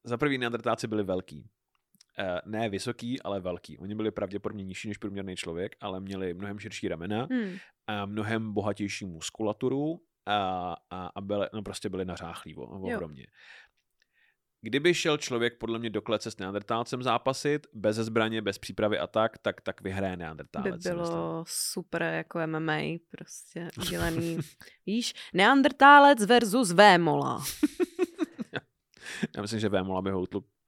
za 0.04 0.18
prvý 0.18 0.38
neandertáci 0.38 0.88
byli 0.88 1.04
velký. 1.04 1.50
Eh, 2.20 2.42
ne 2.46 2.70
vysoký, 2.70 3.22
ale 3.22 3.40
velký. 3.40 3.78
Oni 3.78 3.96
byli 3.96 4.12
pravděpodobně 4.12 4.64
nižší 4.64 4.88
než 4.88 4.98
průměrný 4.98 5.36
člověk, 5.36 5.76
ale 5.82 6.00
měli 6.00 6.34
mnohem 6.34 6.60
širší 6.60 6.88
ramena, 6.88 7.28
Hmm. 7.32 7.58
a 7.88 8.06
mnohem 8.06 8.54
bohatější 8.54 9.06
muskulaturu 9.06 10.02
a, 10.26 10.76
a, 10.90 11.08
a 11.16 11.22
byli, 11.22 11.48
no 11.54 11.62
prostě 11.62 11.90
byli 11.90 12.06
nařáchlí 12.06 12.56
ohromně. 12.56 13.28
Kdyby 14.62 14.94
šel 14.94 15.18
člověk 15.18 15.58
podle 15.58 15.80
mě 15.80 15.90
do 15.90 16.02
klece 16.02 16.32
s 16.32 16.38
neandertálcem 16.38 17.04
zápasit, 17.04 17.68
bez 17.74 17.96
zbraně, 17.96 18.42
bez 18.42 18.58
přípravy 18.58 19.00
a 19.00 19.08
tak, 19.08 19.38
tak, 19.38 19.62
tak 19.62 19.82
vyhraje 19.82 20.14
By 20.14 20.18
neandertálec. 20.20 20.76
myslím. 20.76 20.96
bylo 20.96 21.44
super 21.48 22.02
jako 22.02 22.40
MMA, 22.48 22.78
prostě 23.10 23.68
udělaný. 23.80 24.38
Víš, 24.86 25.14
neandertálec 25.34 26.26
versus 26.26 26.72
Vémola. 26.72 27.44
Já 29.36 29.42
myslím, 29.42 29.60
že 29.60 29.70
Vémola 29.70 30.02
by 30.02 30.12
ho 30.12 30.24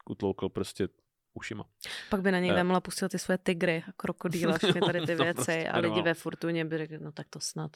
utloukl 0.09 0.49
prostě 0.49 0.87
ušima. 1.33 1.65
Pak 2.09 2.21
by 2.21 2.31
na 2.31 2.39
něj 2.39 2.49
Eh. 2.51 2.53
Vémola 2.53 2.79
pustil 2.81 3.09
ty 3.09 3.19
své 3.19 3.37
tygry 3.37 3.83
a 3.89 3.91
krokodýla, 3.97 4.57
všechny 4.57 4.81
tady 4.81 4.99
ty 5.01 5.15
věci 5.15 5.33
prostě 5.35 5.67
a 5.69 5.75
lidi 5.77 5.87
normál. 5.87 6.03
ve 6.03 6.13
Fortuně 6.13 6.65
by 6.65 6.77
řekli, 6.77 6.99
no 6.99 7.11
tak 7.11 7.27
to 7.29 7.39
snad. 7.39 7.71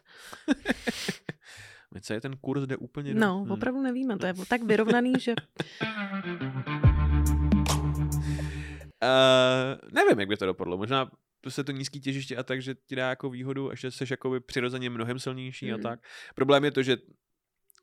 My 1.94 2.02
je 2.14 2.22
ten 2.22 2.38
kurz 2.38 2.64
jde 2.64 2.78
úplně 2.78 3.14
do... 3.14 3.20
No, 3.20 3.40
Hmm. 3.40 3.52
opravdu 3.52 3.82
nevíme, 3.82 4.18
to 4.18 4.26
je 4.26 4.34
tak 4.50 4.64
vyrovnaný, 4.64 5.14
že 5.20 5.34
Uh, 9.04 9.90
nevím, 9.94 10.20
jak 10.20 10.30
by 10.30 10.38
to 10.38 10.46
dopadlo. 10.46 10.78
Možná 10.78 11.12
se 11.50 11.64
to 11.64 11.72
nízký 11.72 12.00
těžiště 12.02 12.38
a 12.38 12.44
tak, 12.44 12.62
že 12.62 12.76
ti 12.76 12.96
dá 12.96 13.10
jako 13.10 13.30
výhodu 13.30 13.72
a 13.72 13.76
že 13.76 13.92
jsi 13.92 14.06
jakoby 14.12 14.40
přirozeně 14.40 14.90
mnohem 14.90 15.20
silnější 15.20 15.72
a 15.74 15.78
Mm. 15.78 15.84
tak. 15.84 16.00
Problém 16.36 16.66
je 16.66 16.72
to, 16.72 16.84
že 16.84 16.98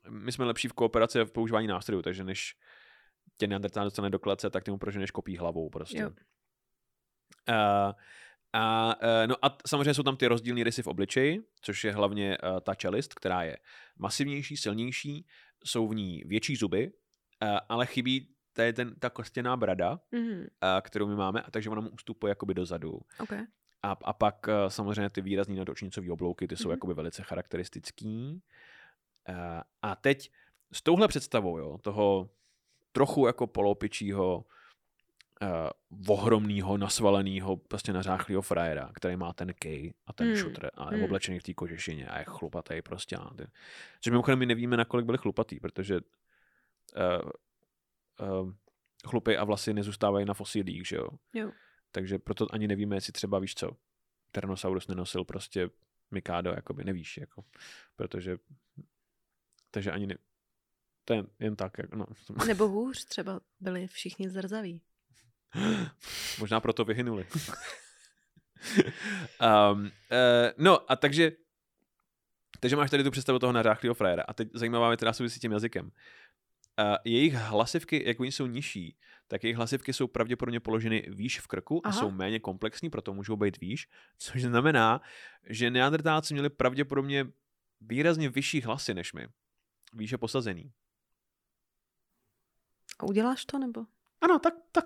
my 0.09 0.31
jsme 0.31 0.45
lepší 0.45 0.67
v 0.67 0.73
kooperaci 0.73 1.19
a 1.19 1.25
v 1.25 1.31
používání 1.31 1.67
nástrojů, 1.67 2.01
takže 2.01 2.23
než 2.23 2.55
tě 3.37 3.47
Neandertál 3.47 3.83
dostane 3.85 4.09
do 4.09 4.19
klece, 4.19 4.49
tak 4.49 4.63
ty 4.63 4.71
mu 4.71 4.77
proženeš 4.77 5.11
kopí 5.11 5.37
hlavou 5.37 5.69
prostě. 5.69 5.97
Jo. 5.99 6.09
Uh, 7.49 7.93
a, 8.53 8.95
uh, 9.03 9.27
no 9.27 9.35
a 9.45 9.57
samozřejmě 9.67 9.93
jsou 9.93 10.03
tam 10.03 10.17
ty 10.17 10.27
rozdílné 10.27 10.63
rysy 10.63 10.83
v 10.83 10.87
obličeji, 10.87 11.43
což 11.61 11.83
je 11.83 11.91
hlavně 11.93 12.37
uh, 12.37 12.59
ta 12.59 12.75
čelist, 12.75 13.13
která 13.13 13.43
je 13.43 13.57
masivnější, 13.97 14.57
silnější, 14.57 15.25
jsou 15.65 15.87
v 15.87 15.95
ní 15.95 16.23
větší 16.25 16.55
zuby, 16.55 16.91
ale 17.69 17.85
chybí 17.85 18.29
tady 18.53 18.73
ten, 18.73 18.95
ta 18.99 19.09
kostěná 19.09 19.57
brada, 19.57 19.99
Mhm, 20.11 20.47
a 20.61 20.81
kterou 20.81 21.07
my 21.07 21.15
máme, 21.15 21.41
a 21.41 21.51
takže 21.51 21.69
ona 21.69 21.81
mu 21.81 21.89
ustupuje 21.89 22.31
jakoby 22.31 22.53
dozadu. 22.53 22.99
okay. 23.19 23.39
A, 23.83 23.91
a 24.03 24.13
pak 24.13 24.47
eh, 24.49 24.69
samozřejmě 24.69 25.09
ty 25.09 25.21
výrazný 25.21 25.55
nadočnicové 25.55 26.11
oblouky, 26.11 26.47
ty 26.47 26.57
jsou 26.57 26.67
Mhm. 26.69 26.71
jakoby 26.71 26.93
velice 26.93 27.23
charakteristický. 27.23 28.41
Eh, 29.29 29.61
A 29.81 29.95
teď 29.95 30.31
s 30.73 30.81
touhle 30.81 31.07
představou, 31.07 31.57
jo, 31.57 31.77
toho 31.77 32.29
trochu 32.93 33.27
jako 33.27 33.47
polopičího, 33.47 34.45
uh, 35.41 36.17
ohromného, 36.17 36.77
nasvaleného, 36.77 37.57
prostě 37.57 37.93
nařáchlého 37.93 38.41
frajera, 38.41 38.91
který 38.95 39.15
má 39.15 39.33
ten 39.33 39.53
kej 39.53 39.93
a 40.07 40.13
ten 40.13 40.27
Hmm. 40.27 40.35
šutr 40.35 40.69
a 40.73 40.91
je 40.91 40.95
Hmm. 40.97 41.05
oblečený 41.05 41.39
v 41.39 41.43
té 41.43 41.53
kožešině 41.53 42.07
a 42.07 42.19
je 42.19 42.25
chlupatý 42.27 42.81
prostě. 42.81 43.15
A 43.15 43.33
ty. 43.33 43.43
Což 44.01 44.11
mimochodem 44.11 44.39
my 44.39 44.45
nevíme, 44.45 44.77
nakolik 44.77 45.05
byli 45.05 45.17
chlupatý, 45.17 45.59
protože 45.59 45.99
uh, 45.99 47.29
uh, 48.41 48.51
chlupy 49.07 49.37
a 49.37 49.43
vlasy 49.43 49.73
nezůstávají 49.73 50.25
na 50.25 50.33
fosilích, 50.33 50.87
že 50.87 50.95
jo? 50.95 51.07
Jo. 51.33 51.51
Takže 51.91 52.19
proto 52.19 52.47
ani 52.51 52.67
nevíme, 52.67 52.95
jestli 52.95 53.13
třeba 53.13 53.39
víš 53.39 53.55
co, 53.55 53.71
Tyrannosaurus 54.31 54.87
nenosil 54.87 55.23
prostě 55.25 55.69
Mikado, 56.11 56.49
jakoby 56.51 56.83
nevíš, 56.83 57.17
jako, 57.17 57.43
protože 57.95 58.37
takže 59.71 59.91
ani 59.91 60.07
ne, 60.07 60.15
to 61.05 61.13
je 61.13 61.23
jen 61.39 61.55
tak, 61.55 61.77
jak, 61.77 61.93
no. 61.93 62.05
Nebo 62.47 62.67
hůř, 62.67 63.05
třeba 63.05 63.39
byli 63.59 63.87
všichni 63.87 64.29
zrzaví. 64.29 64.81
Možná 66.39 66.59
proto 66.59 66.85
vyhynuli. 66.85 67.27
um, 69.41 69.81
uh, 69.81 69.89
no 70.57 70.91
a 70.91 70.95
takže 70.95 71.31
takže 72.59 72.75
máš 72.75 72.89
tady 72.89 73.03
tu 73.03 73.11
představu 73.11 73.39
toho 73.39 73.53
nařáchlého 73.53 73.93
frajera. 73.93 74.23
A 74.27 74.33
teď 74.33 74.49
zajímavá 74.53 74.89
věc, 74.89 74.97
která 74.99 75.13
souvisí 75.13 75.37
s 75.37 75.41
tím 75.41 75.51
jazykem. 75.51 75.85
Uh, 75.85 76.95
jejich 77.05 77.33
hlasivky, 77.33 78.03
jak 78.07 78.19
oni 78.19 78.31
jsou 78.31 78.45
nižší, 78.45 78.97
tak 79.27 79.43
jejich 79.43 79.57
hlasivky 79.57 79.93
jsou 79.93 80.07
pravděpodobně 80.07 80.59
položeny 80.59 81.05
výš 81.07 81.39
v 81.39 81.47
krku 81.47 81.81
a 81.83 81.89
Aha. 81.89 81.99
jsou 81.99 82.11
méně 82.11 82.39
komplexní, 82.39 82.89
proto 82.89 83.13
můžou 83.13 83.35
být 83.35 83.59
výš, 83.59 83.89
což 84.17 84.41
znamená, 84.41 85.01
že 85.49 85.71
neandertálci 85.71 86.33
měli 86.33 86.49
pravděpodobně 86.49 87.27
výrazně 87.81 88.29
vyšší 88.29 88.61
hlasy 88.61 88.93
než 88.93 89.13
my. 89.13 89.27
Výše 89.93 90.17
posazený. 90.17 90.71
A 92.99 93.03
uděláš 93.03 93.45
to, 93.45 93.59
nebo? 93.59 93.85
Ano, 94.21 94.39
tak, 94.39 94.53
tak, 94.71 94.85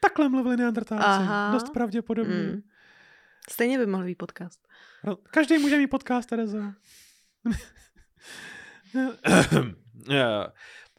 takhle 0.00 0.28
mluvili 0.28 0.56
neandertálci. 0.56 1.04
Aha. 1.06 1.52
Dost 1.52 1.70
pravděpodobně. 1.72 2.34
Mm. 2.34 2.62
Stejně 3.50 3.78
by 3.78 3.86
mohl 3.86 4.04
být 4.04 4.14
podcast. 4.18 4.68
No, 5.04 5.16
Každý 5.16 5.58
může 5.58 5.78
mít 5.78 5.86
podcast, 5.86 6.28
Terezo. 6.28 6.58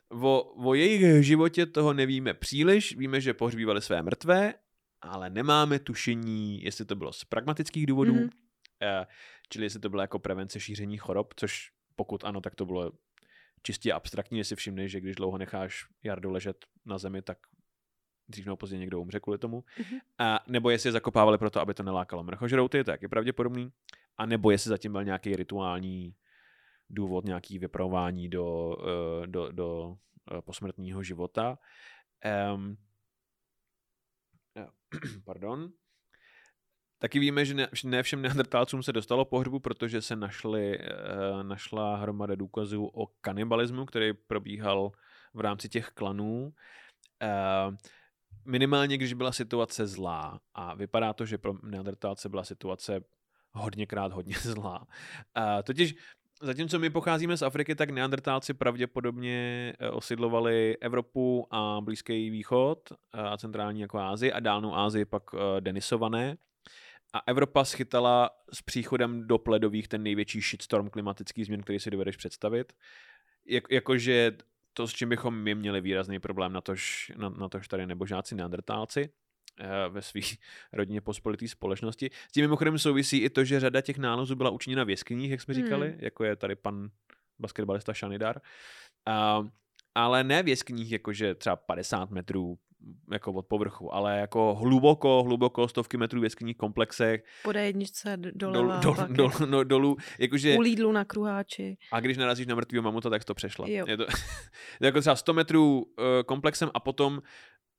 o, 0.09 0.53
o 0.55 0.73
jejich 0.73 1.25
životě 1.25 1.65
toho 1.65 1.93
nevíme 1.93 2.33
příliš. 2.33 2.97
Víme, 2.97 3.21
že 3.21 3.33
pohřbívali 3.33 3.81
své 3.81 4.01
mrtvé, 4.03 4.53
ale 5.01 5.29
nemáme 5.29 5.79
tušení, 5.79 6.63
jestli 6.63 6.85
to 6.85 6.95
bylo 6.95 7.13
z 7.13 7.23
pragmatických 7.23 7.85
důvodů, 7.85 8.13
Mhm. 8.13 8.23
mm-hmm. 8.23 9.05
čili 9.49 9.65
jestli 9.65 9.79
to 9.79 9.89
bylo 9.89 10.01
jako 10.01 10.19
prevence 10.19 10.59
šíření 10.59 10.97
chorob, 10.97 11.33
což 11.35 11.71
pokud 11.95 12.23
ano, 12.23 12.41
tak 12.41 12.55
to 12.55 12.65
bylo 12.65 12.91
čistě 13.65 13.93
abstraktní, 13.93 14.37
jestli 14.37 14.55
všimneš, 14.55 14.91
že 14.91 15.01
když 15.01 15.15
dlouho 15.15 15.37
necháš 15.37 15.85
jardu 16.03 16.31
ležet 16.31 16.65
na 16.85 16.97
zemi, 16.97 17.21
tak 17.21 17.37
dřív 18.27 18.45
nebo 18.45 18.57
později 18.57 18.79
někdo 18.79 19.01
umře 19.01 19.19
kvůli 19.19 19.37
tomu. 19.37 19.63
Mhm. 19.79 19.99
A, 20.17 20.39
nebo 20.47 20.69
jestli 20.69 20.87
je 20.87 20.91
zakopávali 20.91 21.37
proto, 21.37 21.61
aby 21.61 21.73
to 21.73 21.83
nelákalo 21.83 22.23
mrchožrouty, 22.23 22.83
to 22.83 22.91
je 22.91 23.09
pravděpodobný. 23.09 23.71
A 24.17 24.25
nebo 24.25 24.51
jestli 24.51 24.69
zatím 24.69 24.91
byl 24.91 25.03
nějaký 25.03 25.35
rituální 25.35 26.15
důvod, 26.89 27.25
nějaký 27.25 27.59
vypravování 27.59 28.29
do, 28.29 28.75
eh, 28.87 29.27
do, 29.27 29.51
do 29.51 29.97
eh, 30.31 30.41
posmrtního 30.41 31.03
života. 31.03 31.57
Um, 32.55 32.77
pardon. 35.25 35.71
Taky 37.05 37.19
víme, 37.19 37.45
že 37.45 37.53
ne, 37.53 37.67
ne 37.83 38.03
všem 38.03 38.21
neandertálcům 38.21 38.83
se 38.83 38.93
dostalo 38.93 39.25
pohřbu, 39.25 39.59
protože 39.59 40.01
se 40.01 40.15
našly, 40.15 40.79
uh, 40.79 41.43
našla 41.43 41.95
hromada 41.95 42.35
důkazů 42.35 42.85
o 42.85 43.07
kanibalismu, 43.21 43.85
který 43.85 44.13
probíhal 44.13 44.91
v 45.33 45.39
rámci 45.39 45.69
těch 45.69 45.89
klanů. 45.89 46.53
Uh, 47.23 47.75
minimálně, 48.45 48.97
když 48.97 49.13
byla 49.13 49.31
situace 49.31 49.87
zlá. 49.87 50.39
A 50.53 50.75
vypadá 50.75 51.13
to, 51.13 51.25
že 51.25 51.37
pro 51.37 51.53
neandertálce 51.63 52.29
byla 52.29 52.43
situace 52.43 52.99
hodněkrát 53.51 54.11
hodně 54.11 54.35
zlá. 54.41 54.87
Uh, 55.37 55.61
totiž 55.63 55.95
Zatímco 56.41 56.79
my 56.79 56.89
pocházíme 56.89 57.37
z 57.37 57.41
Afriky, 57.41 57.75
tak 57.75 57.89
neandertálci 57.89 58.53
pravděpodobně 58.53 59.73
eh, 59.79 59.89
osidlovali 59.89 60.77
Evropu 60.81 61.47
a 61.51 61.81
Blízký 61.81 62.29
východ 62.29 62.79
eh, 62.91 63.21
a 63.21 63.37
centrální 63.37 63.81
jako 63.81 63.99
Ázii 63.99 64.31
a 64.31 64.39
dálnou 64.39 64.75
Ázii 64.75 65.05
pak 65.05 65.23
eh, 65.33 65.61
denisované. 65.61 66.37
A 67.15 67.21
Evropa 67.27 67.65
schytala 67.65 68.29
s 68.53 68.61
příchodem 68.61 69.27
do 69.27 69.37
pledových 69.37 69.87
ten 69.87 70.03
největší 70.03 70.41
shitstorm 70.41 70.89
klimatických 70.89 71.45
změn, 71.45 71.61
který 71.61 71.79
si 71.79 71.91
dovedeš 71.91 72.17
představit. 72.17 72.73
Jak, 73.45 73.63
jakože 73.71 74.37
to, 74.73 74.87
s 74.87 74.93
čím 74.93 75.09
bychom 75.09 75.35
my 75.35 75.55
měli 75.55 75.81
výrazný 75.81 76.19
problém 76.19 76.53
na 76.53 76.61
tož, 76.61 77.11
na, 77.17 77.29
na 77.29 77.49
tož 77.49 77.67
tady 77.67 77.85
nebožáci 77.85 78.35
neandertálci 78.35 79.09
eh, 79.59 79.89
ve 79.89 80.01
své 80.01 80.21
rodině 80.73 81.01
pospolité 81.01 81.47
společnosti. 81.47 82.09
S 82.29 82.31
tím 82.31 82.43
mimochodem 82.43 82.79
souvisí 82.79 83.17
i 83.17 83.29
to, 83.29 83.43
že 83.43 83.59
řada 83.59 83.81
těch 83.81 83.97
nálezů 83.97 84.35
byla 84.35 84.49
učiněna 84.49 84.83
v 84.83 84.89
jeskyních, 84.89 85.31
jak 85.31 85.41
jsme 85.41 85.53
Hmm. 85.53 85.63
říkali, 85.63 85.95
jako 85.99 86.23
je 86.23 86.35
tady 86.35 86.55
pan 86.55 86.89
basketbalista 87.39 87.93
Shanidar. 87.93 88.41
Uh, 89.07 89.47
ale 89.95 90.23
ne 90.23 90.43
v 90.43 90.47
jeskyních, 90.47 90.91
jakože 90.91 91.35
třeba 91.35 91.55
50 91.55 92.09
metrů 92.09 92.57
jako 93.11 93.33
od 93.33 93.45
povrchu, 93.45 93.93
ale 93.93 94.17
jako 94.19 94.55
hluboko, 94.55 95.23
hluboko, 95.23 95.67
stovky 95.67 95.97
metrů 95.97 96.21
v 96.21 96.23
jeskyních 96.23 96.57
komplexech, 96.57 97.23
Po 97.43 97.51
jedničce 97.57 98.17
dol, 98.17 98.51
doleva, 98.53 98.79
dol, 98.79 98.95
pak 98.95 99.11
dol, 99.11 99.31
no, 99.49 99.63
dolů, 99.63 99.97
jakože 100.19 100.55
u 100.57 100.61
Lidlu 100.61 100.91
na 100.91 101.05
kruháči. 101.05 101.77
a 101.91 101.99
když 101.99 102.17
narazíš 102.17 102.47
na 102.47 102.55
mrtvýho 102.55 102.83
mamuta, 102.83 103.09
tak 103.09 103.23
to 103.25 103.33
přešla. 103.33 103.65
Jo. 103.69 103.85
Je 103.87 103.97
to 103.97 104.05
jako 104.81 105.01
třeba 105.01 105.15
100 105.15 105.33
metrů 105.33 105.79
uh, 105.81 106.05
komplexem 106.25 106.69
a 106.73 106.79
potom 106.79 107.21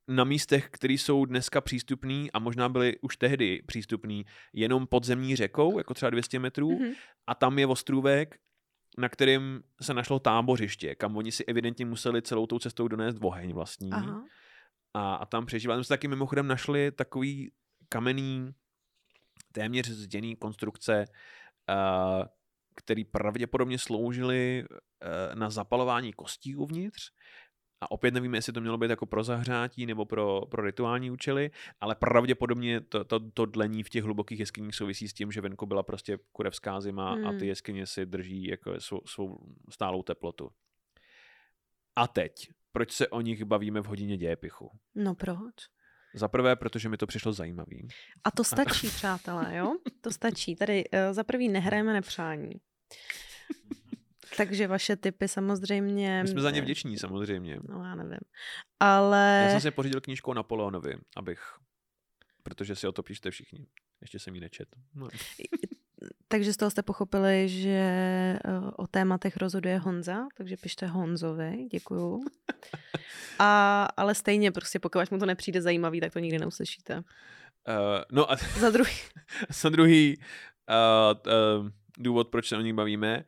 na 0.09 0.25
místech, 0.25 0.69
které 0.71 0.95
jsou 0.95 1.25
dneska 1.25 1.61
přístupný 1.61 2.33
a 2.33 2.39
možná 2.39 2.69
byly 2.69 2.97
už 3.01 3.17
tehdy 3.17 3.63
přístupný 3.67 4.27
jenom 4.53 4.87
podzemní 4.87 5.37
řekou, 5.37 5.79
jako 5.79 5.95
třeba 5.95 6.11
200 6.11 6.39
metrů, 6.39 6.71
Mhm. 6.71 6.93
a 7.27 7.35
tam 7.35 7.59
je 7.59 7.67
ostrůvek, 7.67 8.37
na 8.99 9.09
kterým 9.09 9.63
se 9.83 9.95
našlo 9.95 10.19
tábořiště, 10.19 10.95
kam 10.95 11.17
oni 11.17 11.33
si 11.33 11.45
evidentně 11.45 11.87
museli 11.87 12.23
celou 12.23 12.47
tou 12.47 12.59
cestou 12.59 12.89
donést 12.89 13.19
oheň 13.21 13.53
vlastní 13.53 13.93
Aha. 13.93 14.23
A, 14.97 15.15
a 15.15 15.27
tam 15.27 15.47
přežívali. 15.47 15.79
My 15.79 15.85
jsme 15.85 15.95
taky 15.95 16.09
mimochodem 16.09 16.47
našli 16.47 16.93
takový 16.93 17.53
kamenný, 17.89 18.55
téměř 19.53 19.89
zděný 19.89 20.37
konstrukce, 20.37 21.05
uh, 21.69 22.25
který 22.77 23.05
pravděpodobně 23.05 23.79
sloužily 23.79 24.65
uh, 24.69 25.39
na 25.39 25.51
zapalování 25.51 26.13
kostí 26.13 26.57
uvnitř 26.57 27.11
a 27.81 27.91
opět 27.91 28.15
nevíme, 28.15 28.39
jestli 28.39 28.53
to 28.53 28.61
mělo 28.61 28.79
být 28.79 28.91
jako 28.91 29.07
pro 29.07 29.25
zahřátí 29.25 29.87
nebo 29.87 30.05
pro, 30.05 30.41
pro 30.51 30.65
rituální 30.65 31.11
účely, 31.11 31.51
ale 31.81 31.95
pravděpodobně 31.95 32.81
to, 32.81 33.05
to, 33.05 33.31
to 33.31 33.47
dlení 33.47 33.83
v 33.83 33.89
těch 33.89 34.05
hlubokých 34.05 34.41
jeskyních 34.41 34.75
souvisí 34.75 35.09
s 35.09 35.15
tím, 35.15 35.33
že 35.33 35.41
venku 35.41 35.67
byla 35.67 35.83
prostě 35.83 36.19
kurevská 36.33 36.81
zima 36.81 37.13
hmm. 37.13 37.27
a 37.27 37.33
ty 37.33 37.47
jeskyně 37.47 37.87
si 37.87 38.07
drží 38.07 38.45
jako 38.45 38.81
svou, 38.81 39.01
svou 39.07 39.57
stálou 39.71 40.03
teplotu. 40.03 40.51
A 41.97 42.09
teď, 42.09 42.51
proč 42.77 42.93
se 42.93 43.09
o 43.09 43.21
nich 43.21 43.45
bavíme 43.45 43.81
v 43.81 43.87
hodině 43.87 44.17
dějepichu? 44.17 44.71
No 44.95 45.15
proč? 45.15 45.55
Za 46.15 46.29
prvé, 46.29 46.57
protože 46.57 46.89
mi 46.89 46.97
to 46.97 47.07
přišlo 47.07 47.33
zajímavý. 47.33 47.89
A 48.25 48.31
to 48.31 48.45
stačí, 48.45 48.89
přátelé, 48.89 49.57
jo? 49.57 49.77
To 50.01 50.11
stačí. 50.11 50.57
Tady 50.57 50.85
uh, 50.85 50.99
za 51.13 51.25
prvý 51.25 51.49
nehrajeme 51.49 51.93
nepřání. 51.93 52.53
Takže 54.37 54.67
vaše 54.67 54.97
typy 54.97 55.29
samozřejmě... 55.29 56.23
My 56.23 56.29
jsme 56.29 56.41
za 56.41 56.51
ně 56.51 56.61
vděční 56.61 56.99
samozřejmě. 56.99 57.59
No 57.69 57.85
já 57.85 57.95
nevím. 57.95 58.21
Ale... 58.81 59.43
Já 59.45 59.51
jsem 59.51 59.61
si 59.61 59.71
pořídil 59.71 60.01
knížku 60.01 60.31
o 60.31 60.35
Napoleonovi, 60.35 60.95
abych... 61.17 61.41
Protože 62.43 62.77
si 62.77 62.87
o 62.87 62.93
to 62.93 63.03
píšte 63.03 63.31
všichni. 63.31 63.67
Ještě 64.01 64.19
jsem 64.19 64.35
ji 64.35 64.41
nečet. 64.41 64.69
No. 64.95 65.09
Takže 66.29 66.53
z 66.53 66.57
toho 66.57 66.71
jste 66.71 66.83
pochopili, 66.83 67.49
že 67.49 67.69
eh, 67.69 68.39
o 68.77 68.87
tématech 68.87 69.37
rozhoduje 69.37 69.79
Honza, 69.79 70.27
takže 70.37 70.57
pište 70.57 70.87
Honzovi, 70.87 71.67
děkuju. 71.71 72.25
A, 73.39 73.85
ale 73.97 74.15
stejně 74.15 74.53
prostě, 74.53 74.79
pokud 74.79 75.11
mu 75.11 75.19
to 75.19 75.27
nepřijde 75.27 75.63
zajímavý, 75.63 76.01
tak 76.01 76.13
to 76.13 76.19
nikdy 76.19 76.39
neuslyšíte. 76.39 76.97
Uh, 76.97 77.03
no 78.13 78.33
a 78.33 78.37
za 78.59 78.71
druhý. 78.71 78.93
za 79.63 79.69
druhý 79.69 80.19
uh, 80.19 81.33
uh, 81.61 81.71
důvod, 81.99 82.29
proč 82.29 82.49
se 82.49 82.57
o 82.57 82.61
nich 82.61 82.75
bavíme, 82.75 83.25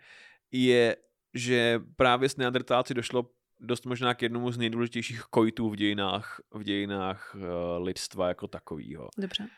je, 0.53 0.97
že 1.35 1.81
právě 1.97 2.29
s 2.29 2.37
neandertálci 2.37 2.95
došlo 2.95 3.31
dost 3.61 3.87
možná 3.87 4.15
k 4.15 4.23
jednomu 4.23 4.51
z 4.53 4.59
nejdůležitějších 4.59 5.23
kojtů 5.23 5.71
v 5.71 5.77
dějinách, 5.77 6.41
v 6.55 6.63
dějinách 6.63 7.35
uh, 7.35 7.85
lidstva 7.85 8.29
jako 8.29 8.49
takového. 8.49 9.09
Dobře. 9.19 9.49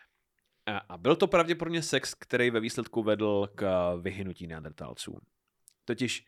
A, 0.71 0.79
a 0.89 0.99
byl 0.99 1.17
to 1.17 1.27
pravděpodobně 1.27 1.83
sex, 1.83 2.15
který 2.15 2.51
ve 2.51 2.61
výsledku 2.61 3.03
vedl 3.03 3.49
k 3.55 3.95
vyhynutí 4.01 4.47
neandertálců. 4.47 5.19
Totiž 5.85 6.27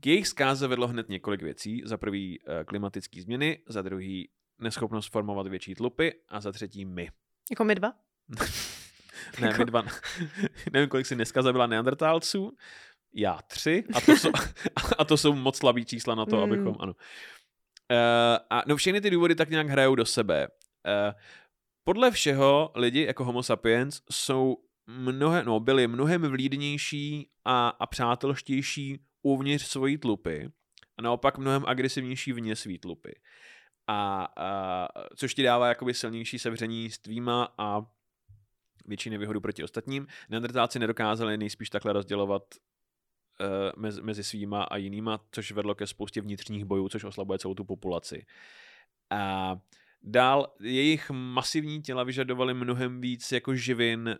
k 0.00 0.06
jejich 0.06 0.28
zkáze 0.28 0.66
vedlo 0.66 0.88
hned 0.88 1.08
několik 1.08 1.42
věcí. 1.42 1.82
Za 1.84 1.96
prvý 1.96 2.40
uh, 2.40 2.64
klimatické 2.64 3.22
změny, 3.22 3.58
za 3.68 3.82
druhý 3.82 4.30
neschopnost 4.58 5.12
formovat 5.12 5.46
větší 5.46 5.74
tlupy 5.74 6.10
a 6.28 6.40
za 6.40 6.52
třetí 6.52 6.84
my. 6.84 7.10
Jako 7.50 7.64
my 7.64 7.74
dva? 7.74 7.92
ne, 9.40 9.46
jako... 9.46 9.58
my 9.58 9.64
dva. 9.64 9.82
Nevím, 10.72 10.88
kolik 10.88 11.06
si 11.06 11.14
dneska 11.14 11.42
zabila 11.42 11.66
neandertálců, 11.66 12.56
já 13.14 13.38
tři 13.46 13.84
a 13.94 14.00
to 14.00 14.12
jsou, 14.12 14.30
a 14.98 15.04
to 15.04 15.16
jsou 15.16 15.34
moc 15.34 15.56
slabý 15.56 15.84
čísla 15.84 16.14
na 16.14 16.26
to, 16.26 16.36
mm. 16.36 16.42
abychom, 16.42 16.76
ano. 16.80 16.92
Uh, 16.92 18.38
a 18.50 18.62
no 18.66 18.76
všechny 18.76 19.00
ty 19.00 19.10
důvody 19.10 19.34
tak 19.34 19.50
nějak 19.50 19.68
hrajou 19.68 19.94
do 19.94 20.06
sebe. 20.06 20.48
Uh, 20.48 21.12
podle 21.84 22.10
všeho 22.10 22.72
lidi 22.74 23.04
jako 23.04 23.24
homo 23.24 23.42
sapiens 23.42 24.02
jsou 24.10 24.56
mnohem, 24.86 25.46
no, 25.46 25.60
byli 25.60 25.88
mnohem 25.88 26.22
vlídnější 26.22 27.30
a, 27.44 27.68
a 27.68 27.86
přátelštější 27.86 28.98
uvnitř 29.22 29.66
svojí 29.66 29.98
tlupy 29.98 30.48
a 30.96 31.02
naopak 31.02 31.38
mnohem 31.38 31.64
agresivnější 31.66 32.32
vně 32.32 32.56
svý 32.56 32.78
tlupy. 32.78 33.12
A, 33.86 34.28
a 34.36 34.88
což 35.16 35.34
ti 35.34 35.42
dává 35.42 35.68
jakoby 35.68 35.94
silnější 35.94 36.38
sevření 36.38 36.90
s 36.90 36.98
tvýma 36.98 37.54
a 37.58 37.86
větší 38.86 39.10
nevýhodu 39.10 39.40
proti 39.40 39.64
ostatním. 39.64 40.06
Neandertálci 40.28 40.78
nedokázali 40.78 41.38
nejspíš 41.38 41.70
takhle 41.70 41.92
rozdělovat 41.92 42.42
mezi, 43.76 44.02
mezi 44.02 44.24
svýma 44.24 44.62
a 44.62 44.76
jinýma, 44.76 45.20
což 45.30 45.52
vedlo 45.52 45.74
ke 45.74 45.86
spoustě 45.86 46.20
vnitřních 46.20 46.64
bojů, 46.64 46.88
což 46.88 47.04
oslabuje 47.04 47.38
celou 47.38 47.54
tu 47.54 47.64
populaci. 47.64 48.26
A 49.10 49.56
dál 50.02 50.54
jejich 50.60 51.10
masivní 51.10 51.82
těla 51.82 52.04
vyžadovaly 52.04 52.54
mnohem 52.54 53.00
víc 53.00 53.32
jako 53.32 53.54
živin 53.54 54.16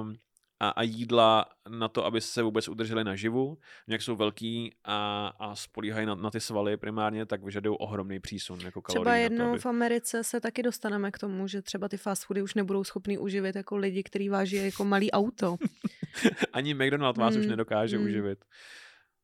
um, 0.00 0.16
a, 0.60 0.68
a 0.68 0.82
jídla 0.82 1.46
na 1.68 1.88
to, 1.88 2.04
aby 2.04 2.20
se 2.20 2.42
vůbec 2.42 2.68
udrželi 2.68 3.04
naživu. 3.04 3.58
Jak 3.86 4.02
jsou 4.02 4.16
velký 4.16 4.74
a, 4.84 5.26
a 5.38 5.54
spolíhají 5.54 6.06
na, 6.06 6.14
na 6.14 6.30
ty 6.30 6.40
svaly 6.40 6.76
primárně, 6.76 7.26
tak 7.26 7.42
vyžadují 7.42 7.76
ohromný 7.78 8.20
přísun 8.20 8.60
jako 8.60 8.82
kalorií. 8.82 9.02
Třeba 9.02 9.16
jednou 9.16 9.44
to, 9.44 9.50
aby... 9.50 9.58
v 9.58 9.66
Americe 9.66 10.24
se 10.24 10.40
taky 10.40 10.62
dostaneme 10.62 11.10
k 11.10 11.18
tomu, 11.18 11.48
že 11.48 11.62
třeba 11.62 11.88
ty 11.88 11.96
fast 11.96 12.24
foody 12.24 12.42
už 12.42 12.54
nebudou 12.54 12.84
schopný 12.84 13.18
uživit 13.18 13.56
jako 13.56 13.76
lidi, 13.76 14.02
kteří 14.02 14.28
váží 14.28 14.56
jako 14.56 14.84
malý 14.84 15.10
auto. 15.10 15.56
Ani 16.52 16.74
McDonald 16.74 17.16
vás 17.16 17.34
mm, 17.34 17.40
už 17.40 17.46
nedokáže 17.46 17.98
mm. 17.98 18.04
uživit. 18.04 18.44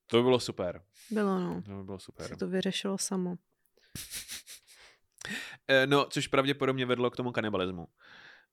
To 0.07 0.16
by 0.16 0.22
bylo 0.22 0.40
super. 0.40 0.83
Bylo, 1.11 1.40
no. 1.40 1.62
To 1.62 1.76
by 1.76 1.85
bylo 1.85 1.98
super. 1.98 2.28
Se 2.28 2.37
to 2.37 2.48
vyřešilo 2.48 2.98
samo. 2.98 3.37
Eh, 5.68 5.87
no, 5.87 6.06
což 6.11 6.26
pravděpodobně 6.26 6.87
vedlo 6.87 7.11
k 7.11 7.16
tomu 7.16 7.32
kanibalismu. 7.32 7.87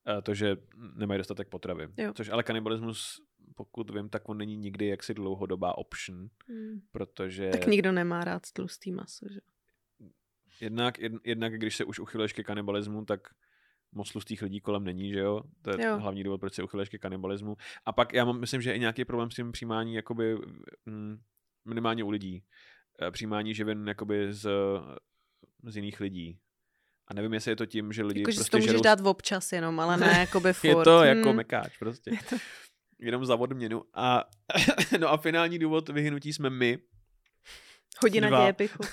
Eh, 0.07 0.21
to, 0.21 0.33
že 0.33 0.57
nemají 0.95 1.17
dostatek 1.17 1.47
potravy. 1.47 1.87
Jo. 1.97 2.13
Což 2.13 2.29
ale 2.29 2.43
kanibalismus, 2.43 3.21
pokud 3.55 3.89
vím, 3.89 4.09
tak 4.09 4.29
on 4.29 4.37
není 4.37 4.57
nikdy 4.57 4.87
jaksi 4.87 5.13
dlouhodobá 5.13 5.77
option, 5.77 6.29
hmm. 6.47 6.81
protože... 6.91 7.49
Tak 7.49 7.67
nikdo 7.67 7.91
nemá 7.91 8.23
rád 8.23 8.41
tlustý 8.53 8.91
maso, 8.91 9.25
že? 9.33 9.39
Jednak, 10.61 10.99
jed, 10.99 11.13
jednak 11.23 11.53
když 11.53 11.75
se 11.75 11.85
už 11.85 11.99
uchyluješ 11.99 12.33
ke 12.33 12.43
kanibalismu, 12.43 13.05
tak 13.05 13.27
moc 13.91 14.11
tlustých 14.11 14.41
lidí 14.41 14.61
kolem 14.61 14.83
není, 14.83 15.11
že 15.11 15.19
jo? 15.19 15.41
To 15.61 15.69
je 15.69 15.85
jo. 15.85 15.99
hlavní 15.99 16.23
důvod, 16.23 16.39
proč 16.39 16.53
se 16.53 16.63
uchyluješ 16.63 16.89
ke 16.89 16.97
kanibalismu. 16.97 17.57
A 17.85 17.91
pak 17.91 18.13
já 18.13 18.25
mám, 18.25 18.39
myslím, 18.39 18.61
že 18.61 18.73
i 18.73 18.79
nějaký 18.79 19.05
problém 19.05 19.31
s 19.31 19.35
tím 19.35 19.51
přijímání, 19.51 19.93
jakoby, 19.95 20.37
mm, 20.85 21.19
minimálně 21.65 22.03
u 22.03 22.09
lidí. 22.09 22.43
Eh, 23.01 23.11
přijímání 23.11 23.53
živin 23.53 23.87
jakoby 23.87 24.33
z, 24.33 24.49
z 25.63 25.75
jiných 25.75 25.99
lidí. 25.99 26.39
A 27.09 27.13
nevím, 27.13 27.33
jestli 27.33 27.51
je 27.51 27.55
to 27.55 27.65
tím, 27.65 27.93
že 27.93 28.03
lidi 28.03 28.19
jako, 28.19 28.31
prostě 28.31 28.43
že 28.43 28.49
to 28.51 28.57
můžeš 28.57 28.71
žerou... 28.71 28.81
dát 28.81 28.99
v 28.99 29.07
občas 29.07 29.51
jenom, 29.51 29.79
ale 29.79 29.97
ne 29.97 30.07
jako 30.19 30.39
by 30.39 30.53
furt. 30.53 30.69
je 30.69 30.75
to 30.75 31.03
jako 31.03 31.09
hmm. 31.09 31.17
jako 31.17 31.33
mekáč 31.33 31.77
prostě. 31.77 32.11
to... 32.29 32.35
Jenom 32.99 33.25
za 33.25 33.35
odměnu. 33.35 33.83
A, 33.93 34.23
no 34.99 35.09
a 35.09 35.17
finální 35.17 35.59
důvod 35.59 35.89
vyhnutí 35.89 36.33
jsme 36.33 36.49
my. 36.49 36.79
Hodina 38.01 38.29
dějepichu. 38.41 38.83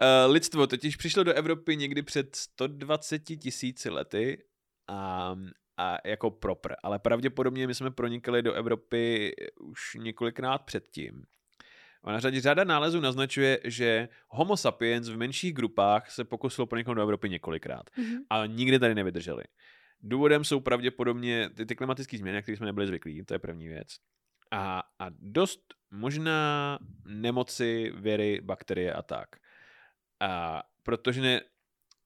Eh, 0.00 0.26
lidstvo 0.26 0.66
totiž 0.66 0.96
přišlo 0.96 1.24
do 1.24 1.32
Evropy 1.32 1.76
někdy 1.76 2.02
před 2.02 2.36
120 2.36 3.18
tisíci 3.18 3.90
lety 3.90 4.44
a, 4.88 5.34
a 5.76 5.96
jako 6.08 6.30
propr. 6.30 6.74
Ale 6.82 6.98
pravděpodobně 6.98 7.66
my 7.66 7.74
jsme 7.74 7.90
pronikli 7.90 8.42
do 8.42 8.52
Evropy 8.52 9.34
už 9.60 9.94
několikrát 9.94 10.58
předtím. 10.58 11.22
A 12.06 12.12
na 12.12 12.20
řadě 12.20 12.40
řada 12.40 12.64
nálezů 12.64 13.00
naznačuje, 13.00 13.60
že 13.64 14.08
homo 14.28 14.56
sapiens 14.56 15.08
v 15.08 15.16
menších 15.16 15.54
grupách 15.54 16.10
se 16.10 16.24
pokusil 16.24 16.66
proniknout 16.66 16.94
do 16.94 17.02
Evropy 17.02 17.30
několikrát. 17.30 17.90
Mm-hmm. 17.90 18.18
A 18.30 18.46
nikdy 18.46 18.78
tady 18.78 18.94
nevydrželi. 18.94 19.44
Důvodem 20.00 20.44
jsou 20.44 20.60
pravděpodobně 20.60 21.50
ty, 21.56 21.66
ty 21.66 21.76
klimatické 21.76 22.18
změny, 22.18 22.34
na 22.34 22.42
které 22.42 22.56
jsme 22.56 22.66
nebyli 22.66 22.86
zvyklí, 22.86 23.24
to 23.24 23.34
je 23.34 23.38
první 23.38 23.68
věc. 23.68 23.88
A, 24.50 24.82
a 24.98 25.06
dost 25.10 25.60
možná 25.90 26.78
nemoci, 27.04 27.92
věry, 27.96 28.40
bakterie 28.40 28.92
a 28.92 29.02
tak. 29.02 29.28
A 30.20 30.62
protože 30.82 31.20
ne, 31.20 31.40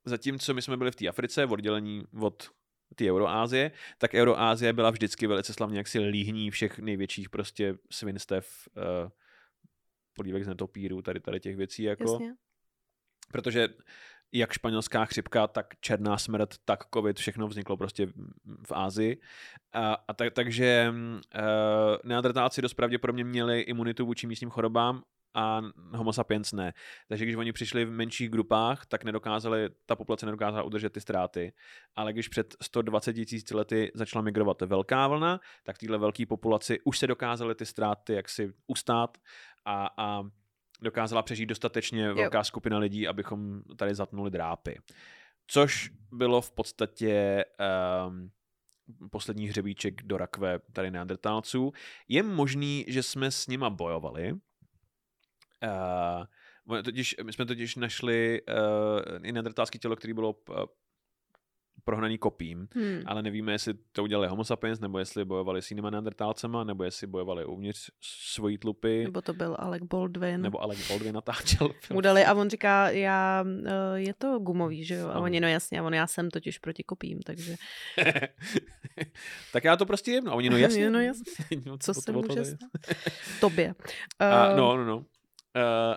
zatímco 0.04 0.54
my 0.54 0.62
jsme 0.62 0.76
byli 0.76 0.90
v 0.90 0.96
té 0.96 1.08
Africe, 1.08 1.46
v 1.46 1.52
oddělení 1.52 2.04
od 2.20 2.50
té 2.94 3.10
Euroázie, 3.10 3.70
tak 3.98 4.14
Euroázie 4.14 4.72
byla 4.72 4.90
vždycky 4.90 5.26
velice 5.26 5.52
slavně 5.52 5.78
jaksi 5.78 5.98
líhní 5.98 6.50
všech 6.50 6.78
největších 6.78 7.30
prostě 7.30 7.74
svinstev 7.90 8.68
uh, 8.76 9.10
polívek 10.12 10.44
z 10.44 10.48
netopíru, 10.48 11.02
tady, 11.02 11.20
tady 11.20 11.40
těch 11.40 11.56
věcí. 11.56 11.82
Jako. 11.82 12.12
Jasně. 12.12 12.34
Protože 13.32 13.68
jak 14.32 14.52
španělská 14.52 15.04
chřipka, 15.04 15.46
tak 15.46 15.66
černá 15.80 16.18
smrt, 16.18 16.54
tak 16.64 16.84
covid, 16.94 17.18
všechno 17.18 17.48
vzniklo 17.48 17.76
prostě 17.76 18.06
v 18.66 18.72
Ázii. 18.72 19.20
A, 19.72 19.94
a 20.08 20.14
tak, 20.14 20.32
takže 20.32 20.92
uh, 20.92 21.96
neandertálci 22.04 22.62
dost 22.62 22.74
pravděpodobně 22.74 23.24
měli 23.24 23.60
imunitu 23.60 24.06
vůči 24.06 24.26
místním 24.26 24.50
chorobám 24.50 25.02
a 25.34 25.60
homo 25.94 26.12
sapiens 26.12 26.52
ne. 26.52 26.72
Takže 27.08 27.24
když 27.24 27.36
oni 27.36 27.52
přišli 27.52 27.84
v 27.84 27.90
menších 27.90 28.28
grupách, 28.30 28.86
tak 28.86 29.04
nedokázali, 29.04 29.68
ta 29.86 29.96
populace 29.96 30.26
nedokázala 30.26 30.62
udržet 30.62 30.92
ty 30.92 31.00
ztráty. 31.00 31.52
Ale 31.96 32.12
když 32.12 32.28
před 32.28 32.56
120 32.62 33.12
tisíc 33.12 33.50
lety 33.50 33.90
začala 33.94 34.22
migrovat 34.22 34.62
velká 34.62 35.08
vlna, 35.08 35.40
tak 35.64 35.78
téhle 35.78 35.98
velké 35.98 36.26
populaci 36.26 36.80
už 36.84 36.98
se 36.98 37.06
dokázaly 37.06 37.54
ty 37.54 37.66
ztráty 37.66 38.12
jaksi 38.12 38.52
ustát 38.66 39.18
a, 39.64 39.90
a 39.96 40.22
dokázala 40.82 41.22
přežít 41.22 41.48
dostatečně 41.48 42.12
velká 42.12 42.38
jo. 42.38 42.44
skupina 42.44 42.78
lidí, 42.78 43.08
abychom 43.08 43.62
tady 43.76 43.94
zatnuli 43.94 44.30
drápy. 44.30 44.78
Což 45.46 45.90
bylo 46.12 46.40
v 46.40 46.52
podstatě 46.52 47.44
um, 48.08 48.30
poslední 49.10 49.48
hřebíček 49.48 50.02
do 50.02 50.16
rakve 50.16 50.58
tady 50.72 50.90
neandertálců. 50.90 51.72
Je 52.08 52.22
možný, 52.22 52.84
že 52.88 53.02
jsme 53.02 53.30
s 53.30 53.46
nima 53.46 53.70
bojovali. 53.70 54.34
Uh, 55.62 56.82
totiž, 56.82 57.16
my 57.22 57.32
jsme 57.32 57.46
totiž 57.46 57.76
našli 57.76 58.40
uh, 58.48 59.26
i 59.26 59.32
neandertálské 59.32 59.78
tělo, 59.78 59.96
které 59.96 60.14
bylo 60.14 60.32
uh, 60.48 60.56
prohnaný 61.84 62.18
kopím, 62.18 62.68
Hmm. 62.74 63.02
ale 63.06 63.22
nevíme, 63.22 63.52
jestli 63.52 63.74
to 63.92 64.02
udělali 64.02 64.28
homo 64.28 64.44
sapiens, 64.44 64.80
nebo 64.80 64.98
jestli 64.98 65.24
bojovali 65.24 65.62
s 65.62 65.70
jinýma 65.70 65.90
neandertálcema, 65.90 66.64
nebo 66.64 66.84
jestli 66.84 67.06
bojovali 67.06 67.44
uvnitř 67.44 67.90
svojí 68.00 68.58
tlupy, 68.58 69.04
Nebo 69.04 69.22
to 69.22 69.32
byl 69.32 69.56
Alec 69.58 69.82
Baldwin. 69.82 70.40
nebo 70.42 70.62
Alec 70.62 70.88
Baldwin 70.88 71.14
natáčel 71.14 71.68
film. 71.68 71.94
Mu 71.96 72.00
dali 72.00 72.24
a 72.24 72.34
on 72.34 72.50
říká, 72.50 72.90
já, 72.90 73.44
je 73.94 74.14
to 74.14 74.38
gumový, 74.38 74.84
že 74.84 74.94
jo? 74.94 75.08
A 75.08 75.18
oni, 75.20 75.40
no 75.40 75.48
jasně, 75.48 75.80
a 75.80 75.82
on, 75.82 75.94
já 75.94 76.06
jsem 76.06 76.30
totiž 76.30 76.58
proti 76.58 76.82
kopím, 76.84 77.18
takže 77.22 77.56
tak 79.52 79.64
já 79.64 79.76
to 79.76 79.86
prostě 79.86 80.10
jem. 80.10 80.28
A 80.28 80.32
oni, 80.34 80.50
no 80.50 80.56
jasně. 80.56 80.90
No 80.90 81.00
jasně. 81.00 81.24
No, 81.66 81.78
co 81.78 81.94
to- 81.94 82.00
se 82.00 82.12
může 82.12 82.44
stát? 82.44 82.70
Tobě. 83.40 83.74
A, 84.18 84.46
Eh, 84.52 84.56
no, 84.56 84.76
no, 84.76 84.84
no. 84.84 85.04
Uh, 85.56 85.96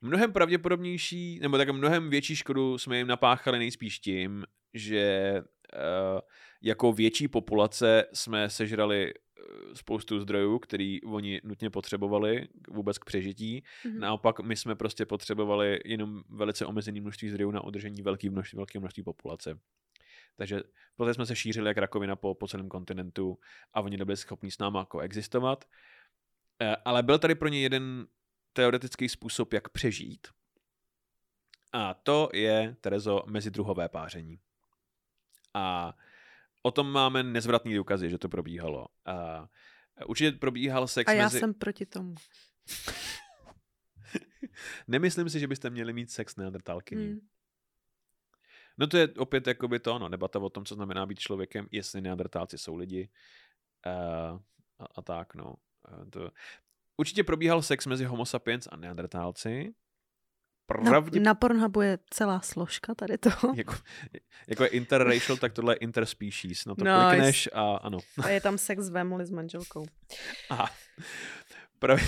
mnohem 0.00 0.32
pravděpodobnější, 0.32 1.38
nebo 1.42 1.58
tak 1.58 1.70
mnohem 1.70 2.10
větší 2.10 2.36
škodu 2.36 2.78
jsme 2.78 2.98
jim 2.98 3.06
napáchali 3.06 3.58
nejspíš 3.58 3.98
tím, 3.98 4.44
že 4.74 5.34
uh, 5.74 6.20
jako 6.62 6.92
větší 6.92 7.28
populace 7.28 8.04
jsme 8.12 8.50
sežrali 8.50 9.12
eh, 9.14 9.76
spoustu 9.76 10.20
zdrojů, 10.20 10.58
který 10.58 11.02
oni 11.02 11.40
nutně 11.44 11.70
potřebovali 11.70 12.48
vůbec 12.68 12.98
k 12.98 13.04
přežití. 13.04 13.64
mhm. 13.84 13.98
Naopak 13.98 14.40
my 14.40 14.56
jsme 14.56 14.74
prostě 14.74 15.06
potřebovali 15.06 15.80
jenom 15.84 16.22
velice 16.28 16.66
omezené 16.66 17.00
množství 17.00 17.28
zdrojů 17.28 17.50
na 17.50 17.64
udržení 17.64 18.02
velké 18.02 18.30
množství, 18.30 18.56
velké 18.56 18.78
množství 18.78 19.02
populace. 19.02 19.58
Takže 20.36 20.60
poté 20.96 21.14
jsme 21.14 21.26
se 21.26 21.36
šířili 21.36 21.68
jak 21.68 21.76
rakovina 21.76 22.16
po, 22.16 22.34
po 22.34 22.48
celém 22.48 22.68
kontinentu 22.68 23.38
a 23.74 23.80
oni 23.80 23.96
nebyli 23.96 24.16
schopni 24.16 24.50
s 24.50 24.58
náma 24.58 24.84
koexistovat. 24.84 25.64
Ale 26.84 27.02
byl 27.02 27.18
tady 27.18 27.34
pro 27.34 27.48
ně 27.48 27.60
jeden 27.60 28.06
teoretický 28.54 29.08
způsob, 29.08 29.52
jak 29.52 29.68
přežít. 29.68 30.28
A 31.72 31.94
to 31.94 32.28
je, 32.32 32.76
Terezo, 32.80 33.22
mezidruhové 33.26 33.88
páření. 33.88 34.40
A 35.54 35.96
o 36.62 36.70
tom 36.70 36.92
máme 36.92 37.22
nezvratný 37.22 37.74
důkazy, 37.74 38.10
že 38.10 38.18
to 38.18 38.28
probíhalo. 38.28 38.86
A 39.06 39.48
určitě 40.06 40.32
probíhal 40.32 40.88
sex 40.88 41.08
A 41.08 41.12
já 41.12 41.24
mezi... 41.24 41.40
jsem 41.40 41.54
proti 41.54 41.86
tomu. 41.86 42.14
Nemyslím 44.88 45.30
si, 45.30 45.40
že 45.40 45.46
byste 45.46 45.70
měli 45.70 45.92
mít 45.92 46.10
sex 46.10 46.32
s 46.32 46.36
neandertálkyní. 46.36 47.06
Hmm. 47.06 47.28
No 48.78 48.86
to 48.86 48.96
je 48.96 49.08
opět 49.08 49.46
jakoby 49.46 49.78
to, 49.78 49.98
no, 49.98 50.08
debata 50.08 50.38
o 50.38 50.50
tom, 50.50 50.64
co 50.64 50.74
znamená 50.74 51.06
být 51.06 51.18
člověkem, 51.18 51.68
jestli 51.70 52.00
neandertálci 52.00 52.58
jsou 52.58 52.74
lidi 52.74 53.08
uh, 53.86 54.40
a, 54.78 54.84
a 54.94 55.02
tak, 55.02 55.34
no. 55.34 55.54
Uh, 55.88 56.10
to... 56.10 56.30
Určitě 56.96 57.24
probíhal 57.24 57.62
sex 57.62 57.86
mezi 57.86 58.04
homo 58.04 58.26
sapiens 58.26 58.68
a 58.72 58.76
neandertálci. 58.76 59.74
Na, 60.82 60.90
Pravdě... 60.90 61.20
na 61.20 61.34
Pornhubu 61.34 61.80
je 61.80 61.98
celá 62.10 62.40
složka 62.40 62.94
tady 62.94 63.18
toho. 63.18 63.54
jako, 63.56 63.74
jako 64.48 64.62
je 64.62 64.68
interracial, 64.68 65.36
tak 65.38 65.52
tohle 65.52 65.72
je 65.74 65.76
interspecies. 65.76 66.66
Na 66.66 66.74
to 66.74 66.84
Nice. 66.84 67.06
klikneš 67.08 67.48
a 67.52 67.76
ano. 67.76 67.98
A 68.22 68.28
je 68.28 68.40
tam 68.40 68.58
sex 68.58 68.90
vémoli 68.90 69.26
s 69.26 69.30
manželkou. 69.30 69.86
Aha. 70.50 70.70
Právě... 71.78 72.04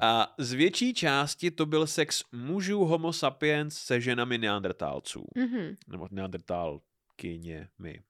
A 0.00 0.34
z 0.38 0.52
větší 0.52 0.94
části 0.94 1.50
to 1.50 1.66
byl 1.66 1.86
sex 1.86 2.22
mužů 2.32 2.84
homo 2.84 3.12
sapiens 3.12 3.78
se 3.78 4.00
ženami 4.00 4.38
neandertálců. 4.38 5.24
Mhm. 5.36 5.76
Nebo 5.88 6.08
neandertálkyněmi. 6.10 8.02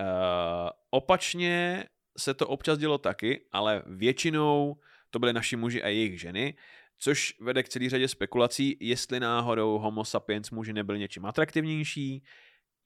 Uh, 0.00 0.70
opačně 0.90 1.84
se 2.18 2.34
to 2.34 2.48
občas 2.48 2.78
dělo 2.78 2.98
taky, 2.98 3.46
ale 3.52 3.82
většinou 3.86 4.76
to 5.10 5.18
byly 5.18 5.32
naši 5.32 5.56
muži 5.56 5.82
a 5.82 5.88
jejich 5.88 6.20
ženy, 6.20 6.54
což 6.98 7.34
vede 7.40 7.62
k 7.62 7.68
celý 7.68 7.88
řadě 7.88 8.08
spekulací, 8.08 8.76
jestli 8.80 9.20
náhodou 9.20 9.78
homo 9.78 10.04
sapiens 10.04 10.50
muži 10.50 10.72
nebyli 10.72 10.98
něčím 10.98 11.26
atraktivnější, 11.26 12.24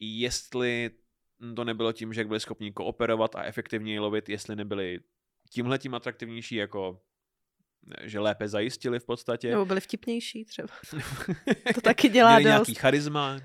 jestli 0.01 0.90
to 1.57 1.64
nebylo 1.64 1.92
tím, 1.92 2.12
že 2.12 2.25
byli 2.25 2.40
schopni 2.40 2.73
kooperovat 2.73 3.37
a 3.37 3.42
efektivněji 3.42 3.99
lovit, 3.99 4.29
jestli 4.29 4.57
nebyli 4.57 4.99
tímhletím 5.51 5.94
atraktivnější, 5.94 6.55
jako 6.55 7.01
že 8.03 8.20
lépe 8.20 8.49
zajistili 8.49 9.01
v 9.01 9.05
podstatě. 9.05 9.51
Nebo 9.51 9.64
byli 9.64 9.81
vtipnější 9.81 10.44
třeba. 10.44 10.68
To 11.75 11.81
taky 11.81 12.09
dělá 12.09 12.38
Měli 12.38 12.44
dost. 12.44 12.68
nějaký 12.68 12.75
charisma. 12.75 13.38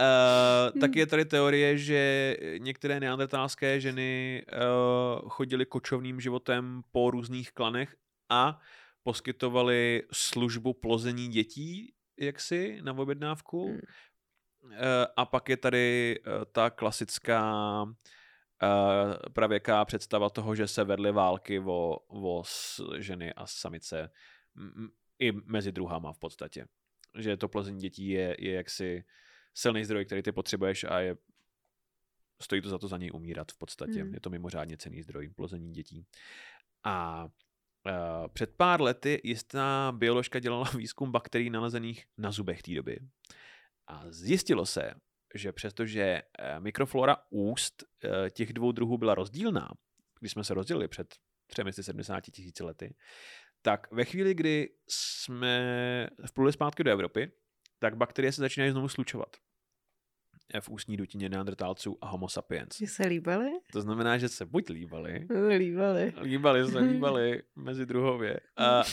Uh, 0.00 0.80
tak 0.80 0.96
je 0.96 1.06
tady 1.06 1.24
teorie, 1.24 1.78
že 1.78 2.36
některé 2.58 3.00
neandertálské 3.00 3.80
ženy 3.80 4.42
uh, 4.52 5.28
chodily 5.28 5.66
kočovným 5.66 6.20
životem 6.20 6.82
po 6.92 7.10
různých 7.10 7.52
klanech 7.52 7.96
a 8.28 8.60
poskytovaly 9.02 10.02
službu 10.12 10.72
plození 10.72 11.28
dětí, 11.28 11.94
jaksi, 12.20 12.78
na 12.82 12.92
objednávku. 12.92 13.66
Hmm. 13.66 13.80
Uh, 14.62 14.76
a 15.16 15.26
pak 15.26 15.48
je 15.48 15.56
tady 15.56 16.18
uh, 16.26 16.44
ta 16.52 16.70
klasická 16.70 17.82
uh, 17.82 17.90
pravěká 19.32 19.84
představa 19.84 20.30
toho, 20.30 20.54
že 20.54 20.66
se 20.68 20.84
vedly 20.84 21.12
války 21.12 21.60
o, 21.60 21.96
o 22.08 22.42
s- 22.46 22.98
ženy 22.98 23.32
a 23.32 23.46
samice 23.46 24.10
m- 24.56 24.88
i 25.18 25.32
mezi 25.32 25.72
druhama 25.72 26.12
v 26.12 26.18
podstatě. 26.18 26.66
Že 27.18 27.36
to 27.36 27.48
plození 27.48 27.80
dětí 27.80 28.08
je, 28.08 28.36
je 28.38 28.52
jaksi 28.52 29.04
silný 29.54 29.84
zdroj, 29.84 30.04
který 30.04 30.22
ty 30.22 30.32
potřebuješ 30.32 30.84
a 30.84 31.00
je 31.00 31.16
stojí 32.42 32.62
to 32.62 32.68
za 32.68 32.78
to 32.78 32.88
za 32.88 32.96
něj 32.98 33.10
umírat 33.14 33.52
v 33.52 33.58
podstatě. 33.58 34.02
Hmm. 34.02 34.14
Je 34.14 34.20
to 34.20 34.30
mimořádně 34.30 34.76
cený 34.76 35.02
zdroj 35.02 35.28
plození 35.28 35.72
dětí. 35.72 36.06
A 36.84 37.24
uh, 37.24 38.28
před 38.32 38.56
pár 38.56 38.82
lety 38.82 39.20
jistá 39.24 39.92
bioložka 39.96 40.38
dělala 40.38 40.70
výzkum 40.76 41.12
bakterií 41.12 41.50
nalezených 41.50 42.04
na 42.18 42.30
zubech 42.30 42.62
té 42.62 42.74
doby. 42.74 42.98
A 43.86 44.04
zjistilo 44.10 44.66
se, 44.66 44.94
že 45.34 45.52
přestože 45.52 46.02
eh, 46.02 46.60
mikroflora 46.60 47.16
úst 47.30 47.84
eh, 48.04 48.30
těch 48.30 48.52
dvou 48.52 48.72
druhů 48.72 48.98
byla 48.98 49.14
rozdílná, 49.14 49.68
když 50.20 50.32
jsme 50.32 50.44
se 50.44 50.54
rozdělili 50.54 50.88
před 50.88 51.14
370 51.46 52.20
tisíci 52.20 52.62
lety, 52.64 52.94
tak 53.62 53.92
ve 53.92 54.04
chvíli, 54.04 54.34
kdy 54.34 54.68
jsme 54.88 56.08
vpluli 56.26 56.52
zpátky 56.52 56.84
do 56.84 56.90
Evropy, 56.90 57.32
tak 57.80 57.96
bakterie 57.96 58.32
se 58.32 58.40
začínají 58.40 58.70
znovu 58.72 58.88
slučovat 58.88 59.36
v 60.60 60.68
ústní 60.68 60.96
dutině 60.96 61.28
neandertálců 61.28 61.98
a 62.00 62.06
homo 62.08 62.28
sapiens. 62.28 62.78
Že 62.78 62.86
se 62.86 63.06
líbali? 63.06 63.50
To 63.72 63.80
znamená, 63.80 64.18
že 64.18 64.28
se 64.28 64.46
buď 64.46 64.70
líbali, 64.70 65.26
Líbali. 65.58 66.12
líbali 66.22 66.66
se, 66.70 66.78
líbali 66.78 67.42
mezi 67.56 67.86
druhově, 67.86 68.40
a, 68.56 68.80
a, 68.80 68.84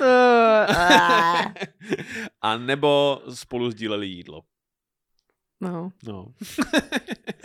Uh, 0.00 0.06
a 2.42 2.56
nebo 2.58 3.22
spolu 3.34 3.70
sdíleli 3.70 4.06
jídlo. 4.06 4.42
no, 5.60 5.90
No. 6.04 6.26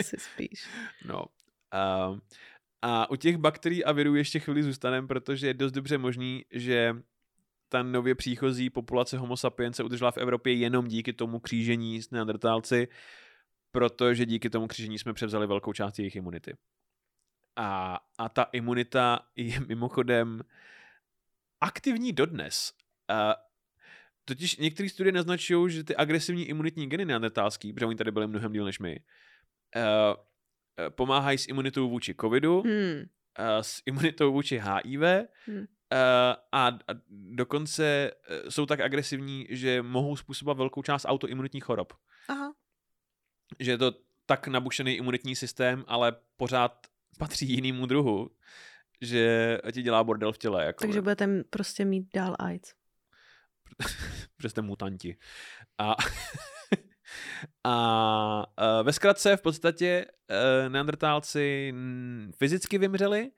si 0.03 0.17
spíš. 0.19 0.67
No. 1.05 1.25
A, 1.71 2.11
a 2.81 3.09
u 3.11 3.15
těch 3.15 3.37
bakterií 3.37 3.85
a 3.85 3.91
virů 3.91 4.15
ještě 4.15 4.39
chvíli 4.39 4.63
zůstaneme, 4.63 5.07
protože 5.07 5.47
je 5.47 5.53
dost 5.53 5.71
dobře 5.71 5.97
možný, 5.97 6.45
že 6.51 6.95
ta 7.71 7.83
nově 7.83 8.15
příchozí 8.15 8.69
populace 8.69 9.17
homo 9.17 9.37
sapiens 9.37 9.75
se 9.75 9.83
udržela 9.83 10.11
v 10.11 10.17
Evropě 10.17 10.53
jenom 10.53 10.87
díky 10.87 11.13
tomu 11.13 11.39
křížení 11.39 12.01
s 12.01 12.11
neandertálci, 12.11 12.87
protože 13.71 14.25
díky 14.25 14.49
tomu 14.49 14.67
křížení 14.67 14.99
jsme 14.99 15.13
převzali 15.13 15.47
velkou 15.47 15.73
část 15.73 15.99
jejich 15.99 16.15
imunity. 16.15 16.57
A, 17.55 17.99
a 18.17 18.29
ta 18.29 18.43
imunita 18.43 19.19
je 19.35 19.59
mimochodem 19.59 20.41
aktivní 21.61 22.13
dodnes. 22.13 22.73
A 23.07 23.35
totiž 24.25 24.57
některé 24.57 24.89
studie 24.89 25.11
naznačují, 25.11 25.73
že 25.73 25.83
ty 25.83 25.95
agresivní 25.95 26.45
imunitní 26.45 26.87
geny 26.87 27.05
neandertálský, 27.05 27.73
protože 27.73 27.85
oni 27.85 27.95
tady 27.95 28.11
byli 28.11 28.27
mnohem 28.27 28.53
díl 28.53 28.65
než 28.65 28.79
my, 28.79 28.99
uh, 29.75 30.15
pomáhají 30.89 31.37
s 31.37 31.47
imunitou 31.47 31.89
vůči 31.89 32.15
covidu, 32.21 32.61
Hmm. 32.61 32.99
uh, 33.39 33.61
s 33.61 33.81
imunitou 33.85 34.33
vůči 34.33 34.61
HIV 34.63 35.01
Hmm. 35.45 35.65
Uh, 35.91 35.97
a, 36.51 36.67
a 36.67 36.93
dokonce 37.09 38.11
uh, 38.11 38.49
jsou 38.49 38.65
tak 38.65 38.79
agresivní, 38.79 39.47
že 39.49 39.81
mohou 39.81 40.15
způsobovat 40.15 40.57
velkou 40.57 40.81
část 40.81 41.05
autoimunitních 41.05 41.63
chorob. 41.63 41.93
Aha. 42.27 42.53
Že 43.59 43.71
je 43.71 43.77
to 43.77 43.91
tak 44.25 44.47
nabušený 44.47 44.93
imunitní 44.93 45.35
systém, 45.35 45.83
ale 45.87 46.15
pořád 46.37 46.87
patří 47.17 47.49
jinému 47.49 47.85
druhu, 47.85 48.29
že 49.01 49.57
ti 49.71 49.81
dělá 49.81 50.03
bordel 50.03 50.31
v 50.31 50.37
těle. 50.37 50.65
Jako 50.65 50.81
Takže 50.81 51.01
budete 51.01 51.43
prostě 51.49 51.85
mít 51.85 52.07
dál 52.13 52.35
AIDS. 52.39 52.73
protože 54.37 54.49
jste 54.49 54.61
mutanti. 54.61 55.17
A, 55.77 55.95
a 57.63 58.45
uh, 58.79 58.85
ve 58.85 58.93
zkratce 58.93 59.37
v 59.37 59.41
podstatě 59.41 60.05
neandertálci 60.69 61.71
mm, 61.75 62.31
fyzicky 62.37 62.77
vymřeli, 62.77 63.31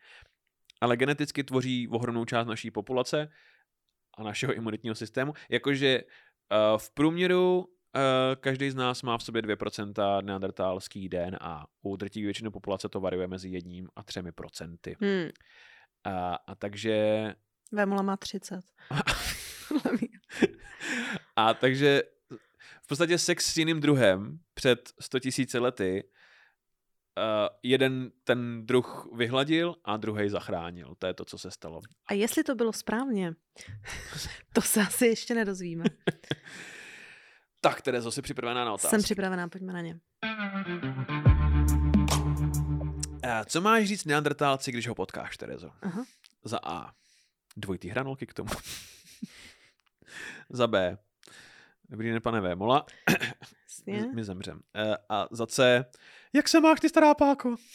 ale 0.84 0.98
geneticky 0.98 1.44
tvoří 1.44 1.88
ohromnou 1.88 2.26
část 2.26 2.48
naší 2.48 2.72
populace 2.72 3.30
a 4.18 4.24
našeho 4.24 4.54
imunitního 4.54 4.96
systému. 4.96 5.34
Jakože 5.50 6.04
uh, 6.04 6.78
v 6.78 6.92
průměru 6.92 7.60
uh, 7.60 7.66
každý 8.40 8.70
z 8.70 8.76
nás 8.76 9.04
má 9.04 9.18
v 9.18 9.24
sobě 9.24 9.42
2% 9.42 10.24
neandertálský 10.24 11.10
DNA. 11.10 11.66
U 11.82 11.96
drtivé 11.96 12.24
většiny 12.24 12.50
populace 12.50 12.90
to 12.90 13.00
variuje 13.00 13.28
mezi 13.28 13.50
jedním 13.50 13.90
a 13.96 14.04
třemi 14.04 14.32
procenty. 14.32 14.96
Hmm. 15.02 15.30
A, 16.04 16.36
a 16.48 16.56
takže 16.56 17.28
Vémola 17.72 18.02
má 18.02 18.18
30. 18.18 18.62
A 21.36 21.54
takže 21.54 22.04
v 22.82 22.88
podstatě 22.88 23.18
sex 23.18 23.54
s 23.54 23.58
jiným 23.58 23.80
druhem 23.80 24.40
před 24.54 24.90
100 25.00 25.18
000 25.54 25.66
lety 25.66 26.04
uh, 27.18 27.24
jeden 27.64 28.12
ten 28.24 28.66
druh 28.66 29.10
vyhladil 29.16 29.76
a 29.86 29.98
druhý 29.98 30.30
zachránil. 30.30 30.96
To 31.00 31.08
je 31.08 31.14
to, 31.14 31.26
co 31.26 31.38
se 31.38 31.52
stalo. 31.52 31.82
A 32.08 32.14
jestli 32.14 32.44
to 32.44 32.56
bylo 32.56 32.74
správně, 32.74 33.34
to 34.54 34.62
se 34.62 34.82
asi 34.82 35.08
ještě 35.08 35.36
nedozvíme. 35.36 35.84
Tak, 37.66 37.82
Terezo, 37.82 38.12
jsi 38.12 38.22
připravená 38.22 38.66
na 38.66 38.74
otázku? 38.74 38.90
Jsem 38.90 39.04
připravená, 39.04 39.48
pojďme 39.48 39.74
na 39.74 39.82
ně. 39.82 40.00
Uh, 43.26 43.44
co 43.46 43.62
máš 43.62 43.86
říct 43.86 44.06
neandertálci, 44.06 44.72
když 44.72 44.88
ho 44.88 44.96
potkáš, 44.96 45.38
Terezo? 45.38 45.70
Aha. 45.82 46.06
Za 46.44 46.60
A. 46.64 46.94
Dvojitý 47.58 47.90
hranolky 47.90 48.26
k 48.26 48.34
tomu. 48.34 48.50
za 50.50 50.68
B. 50.68 50.98
Dobrý 51.90 52.10
den, 52.12 52.22
pane 52.22 52.42
Vémola. 52.42 52.86
Jasně. 53.74 54.12
My, 54.14 54.24
zemřem. 54.24 54.62
Uh, 54.86 54.96
a 55.10 55.28
za 55.32 55.48
C. 55.48 55.86
Jak 56.34 56.48
se 56.50 56.62
máš 56.62 56.80
ty 56.80 56.90
stará 56.90 57.14
páko? 57.14 57.56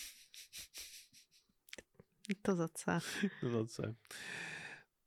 To 2.42 2.54
za 2.54 2.68
C. 2.68 2.98
za 3.52 3.66
C. 3.66 3.94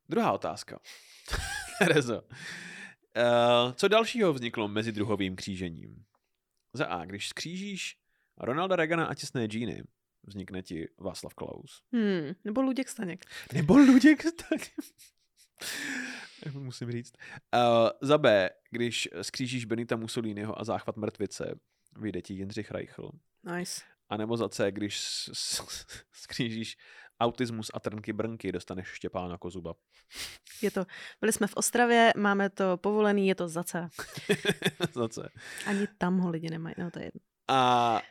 Druhá 0.09 0.31
otázka. 0.31 0.79
Terezo. 1.79 2.21
Uh, 2.21 3.73
co 3.73 3.87
dalšího 3.87 4.33
vzniklo 4.33 4.67
mezi 4.67 4.91
druhovým 4.91 5.35
křížením? 5.35 6.05
Za 6.73 6.85
A. 6.85 7.05
Když 7.05 7.27
skřížíš 7.27 7.97
Ronalda 8.37 8.75
Reagana 8.75 9.05
a 9.05 9.13
těsné 9.13 9.45
džíny, 9.45 9.83
vznikne 10.23 10.63
ti 10.63 10.87
Václav 10.97 11.33
Klaus. 11.33 11.83
Hmm, 11.93 12.33
nebo 12.45 12.61
Luděk 12.61 12.89
Staněk. 12.89 13.25
Nebo 13.53 13.77
Luděk 13.77 14.21
Staněk. 14.21 14.71
Musím 16.53 16.91
říct. 16.91 17.13
Uh, 17.55 17.89
za 18.01 18.17
B, 18.17 18.49
když 18.69 19.09
skřížíš 19.21 19.65
Benita 19.65 19.95
Mussoliniho 19.95 20.59
a 20.59 20.63
záchvat 20.63 20.97
mrtvice, 20.97 21.59
vyjde 21.99 22.21
ti 22.21 22.33
Jindřich 22.33 22.71
Reichl. 22.71 23.11
Nice. 23.57 23.81
A 24.09 24.17
nebo 24.17 24.37
za 24.37 24.49
C, 24.49 24.71
když 24.71 25.01
skřížíš 26.11 26.77
autismus 27.19 27.71
a 27.73 27.79
trnky 27.79 28.13
brnky, 28.13 28.51
dostaneš 28.51 28.87
Štěpána 28.87 29.37
Kozuba. 29.37 29.73
Je 30.61 30.71
to, 30.71 30.85
byli 31.21 31.33
jsme 31.33 31.47
v 31.47 31.53
Ostravě, 31.53 32.13
máme 32.17 32.49
to 32.49 32.77
povolený, 32.77 33.27
je 33.27 33.35
to 33.35 33.47
za 33.47 33.63
C. 33.63 33.89
za 34.93 35.07
C. 35.07 35.29
Ani 35.65 35.87
tam 35.97 36.17
ho 36.17 36.29
lidi 36.29 36.49
nemají, 36.49 36.75
no 36.77 36.91
to 36.91 36.99
je 36.99 37.05
jedno. 37.05 37.21
A 37.47 38.01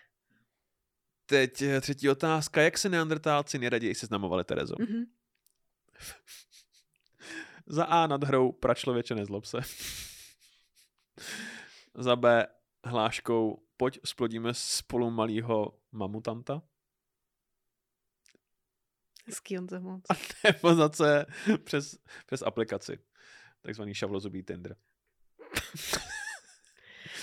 teď 1.26 1.62
třetí 1.80 2.08
otázka. 2.08 2.62
Jak 2.62 2.78
se 2.78 2.88
neandertálci 2.88 3.58
nejraději 3.58 3.94
seznamovali, 3.94 4.44
Terezo? 4.44 4.74
Mhm. 4.78 5.04
Za 7.70 7.84
A 7.84 8.06
nad 8.06 8.24
hrou 8.24 8.52
pračlověče 8.52 9.14
nezlob 9.14 9.44
se. 9.44 9.58
Za 11.94 12.16
B 12.16 12.46
hláškou 12.84 13.66
pojď 13.76 13.98
splodíme 14.04 14.54
spolu 14.54 15.10
malýho 15.10 15.78
mamutanta. 15.92 16.62
Hezký 19.26 19.58
on 19.58 19.82
moc. 19.82 20.02
Nebo 20.44 20.74
za 20.74 20.88
C 20.88 21.26
přes, 21.64 21.98
přes 22.26 22.42
aplikaci. 22.42 22.98
Takzvaný 23.60 23.94
šavlozubý 23.94 24.42
Tinder. 24.42 24.76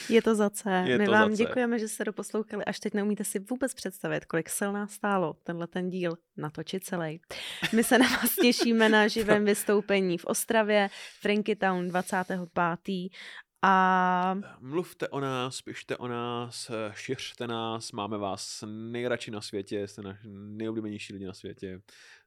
Je 0.09 0.21
to 0.21 0.35
za 0.35 0.49
C. 0.49 0.83
Je 0.87 0.97
My 0.97 1.05
to 1.05 1.11
vám 1.11 1.31
za 1.31 1.37
C. 1.37 1.43
děkujeme, 1.43 1.79
že 1.79 1.87
jste 1.87 2.03
doposlouchali. 2.03 2.65
Až 2.65 2.79
teď 2.79 2.93
neumíte 2.93 3.23
si 3.23 3.39
vůbec 3.39 3.73
představit, 3.73 4.25
kolik 4.25 4.49
sil 4.57 4.69
nás 4.73 4.91
stálo 4.91 5.35
tenhle 5.43 5.67
ten 5.67 5.89
díl 5.89 6.17
natočit 6.37 6.83
celý. 6.83 7.21
My 7.75 7.83
se 7.83 7.97
na 7.97 8.07
vás 8.07 8.35
těšíme 8.41 8.89
na 8.89 9.07
živém 9.17 9.45
vystoupení 9.45 10.17
v 10.17 10.25
Ostravě, 10.25 10.89
Franky 11.21 11.55
Town 11.55 11.87
25. 11.87 13.09
A 13.61 14.35
Mluvte 14.59 15.07
o 15.07 15.19
nás, 15.19 15.61
pište 15.61 15.97
o 15.97 16.07
nás, 16.07 16.71
šiřte 16.93 17.47
nás, 17.47 17.91
máme 17.91 18.17
vás 18.17 18.63
nejradši 18.67 19.31
na 19.31 19.41
světě, 19.41 19.87
jste 19.87 20.01
naš 20.01 20.19
nejoblíbenější 20.33 21.13
lidi 21.13 21.25
na 21.25 21.33
světě. 21.33 21.81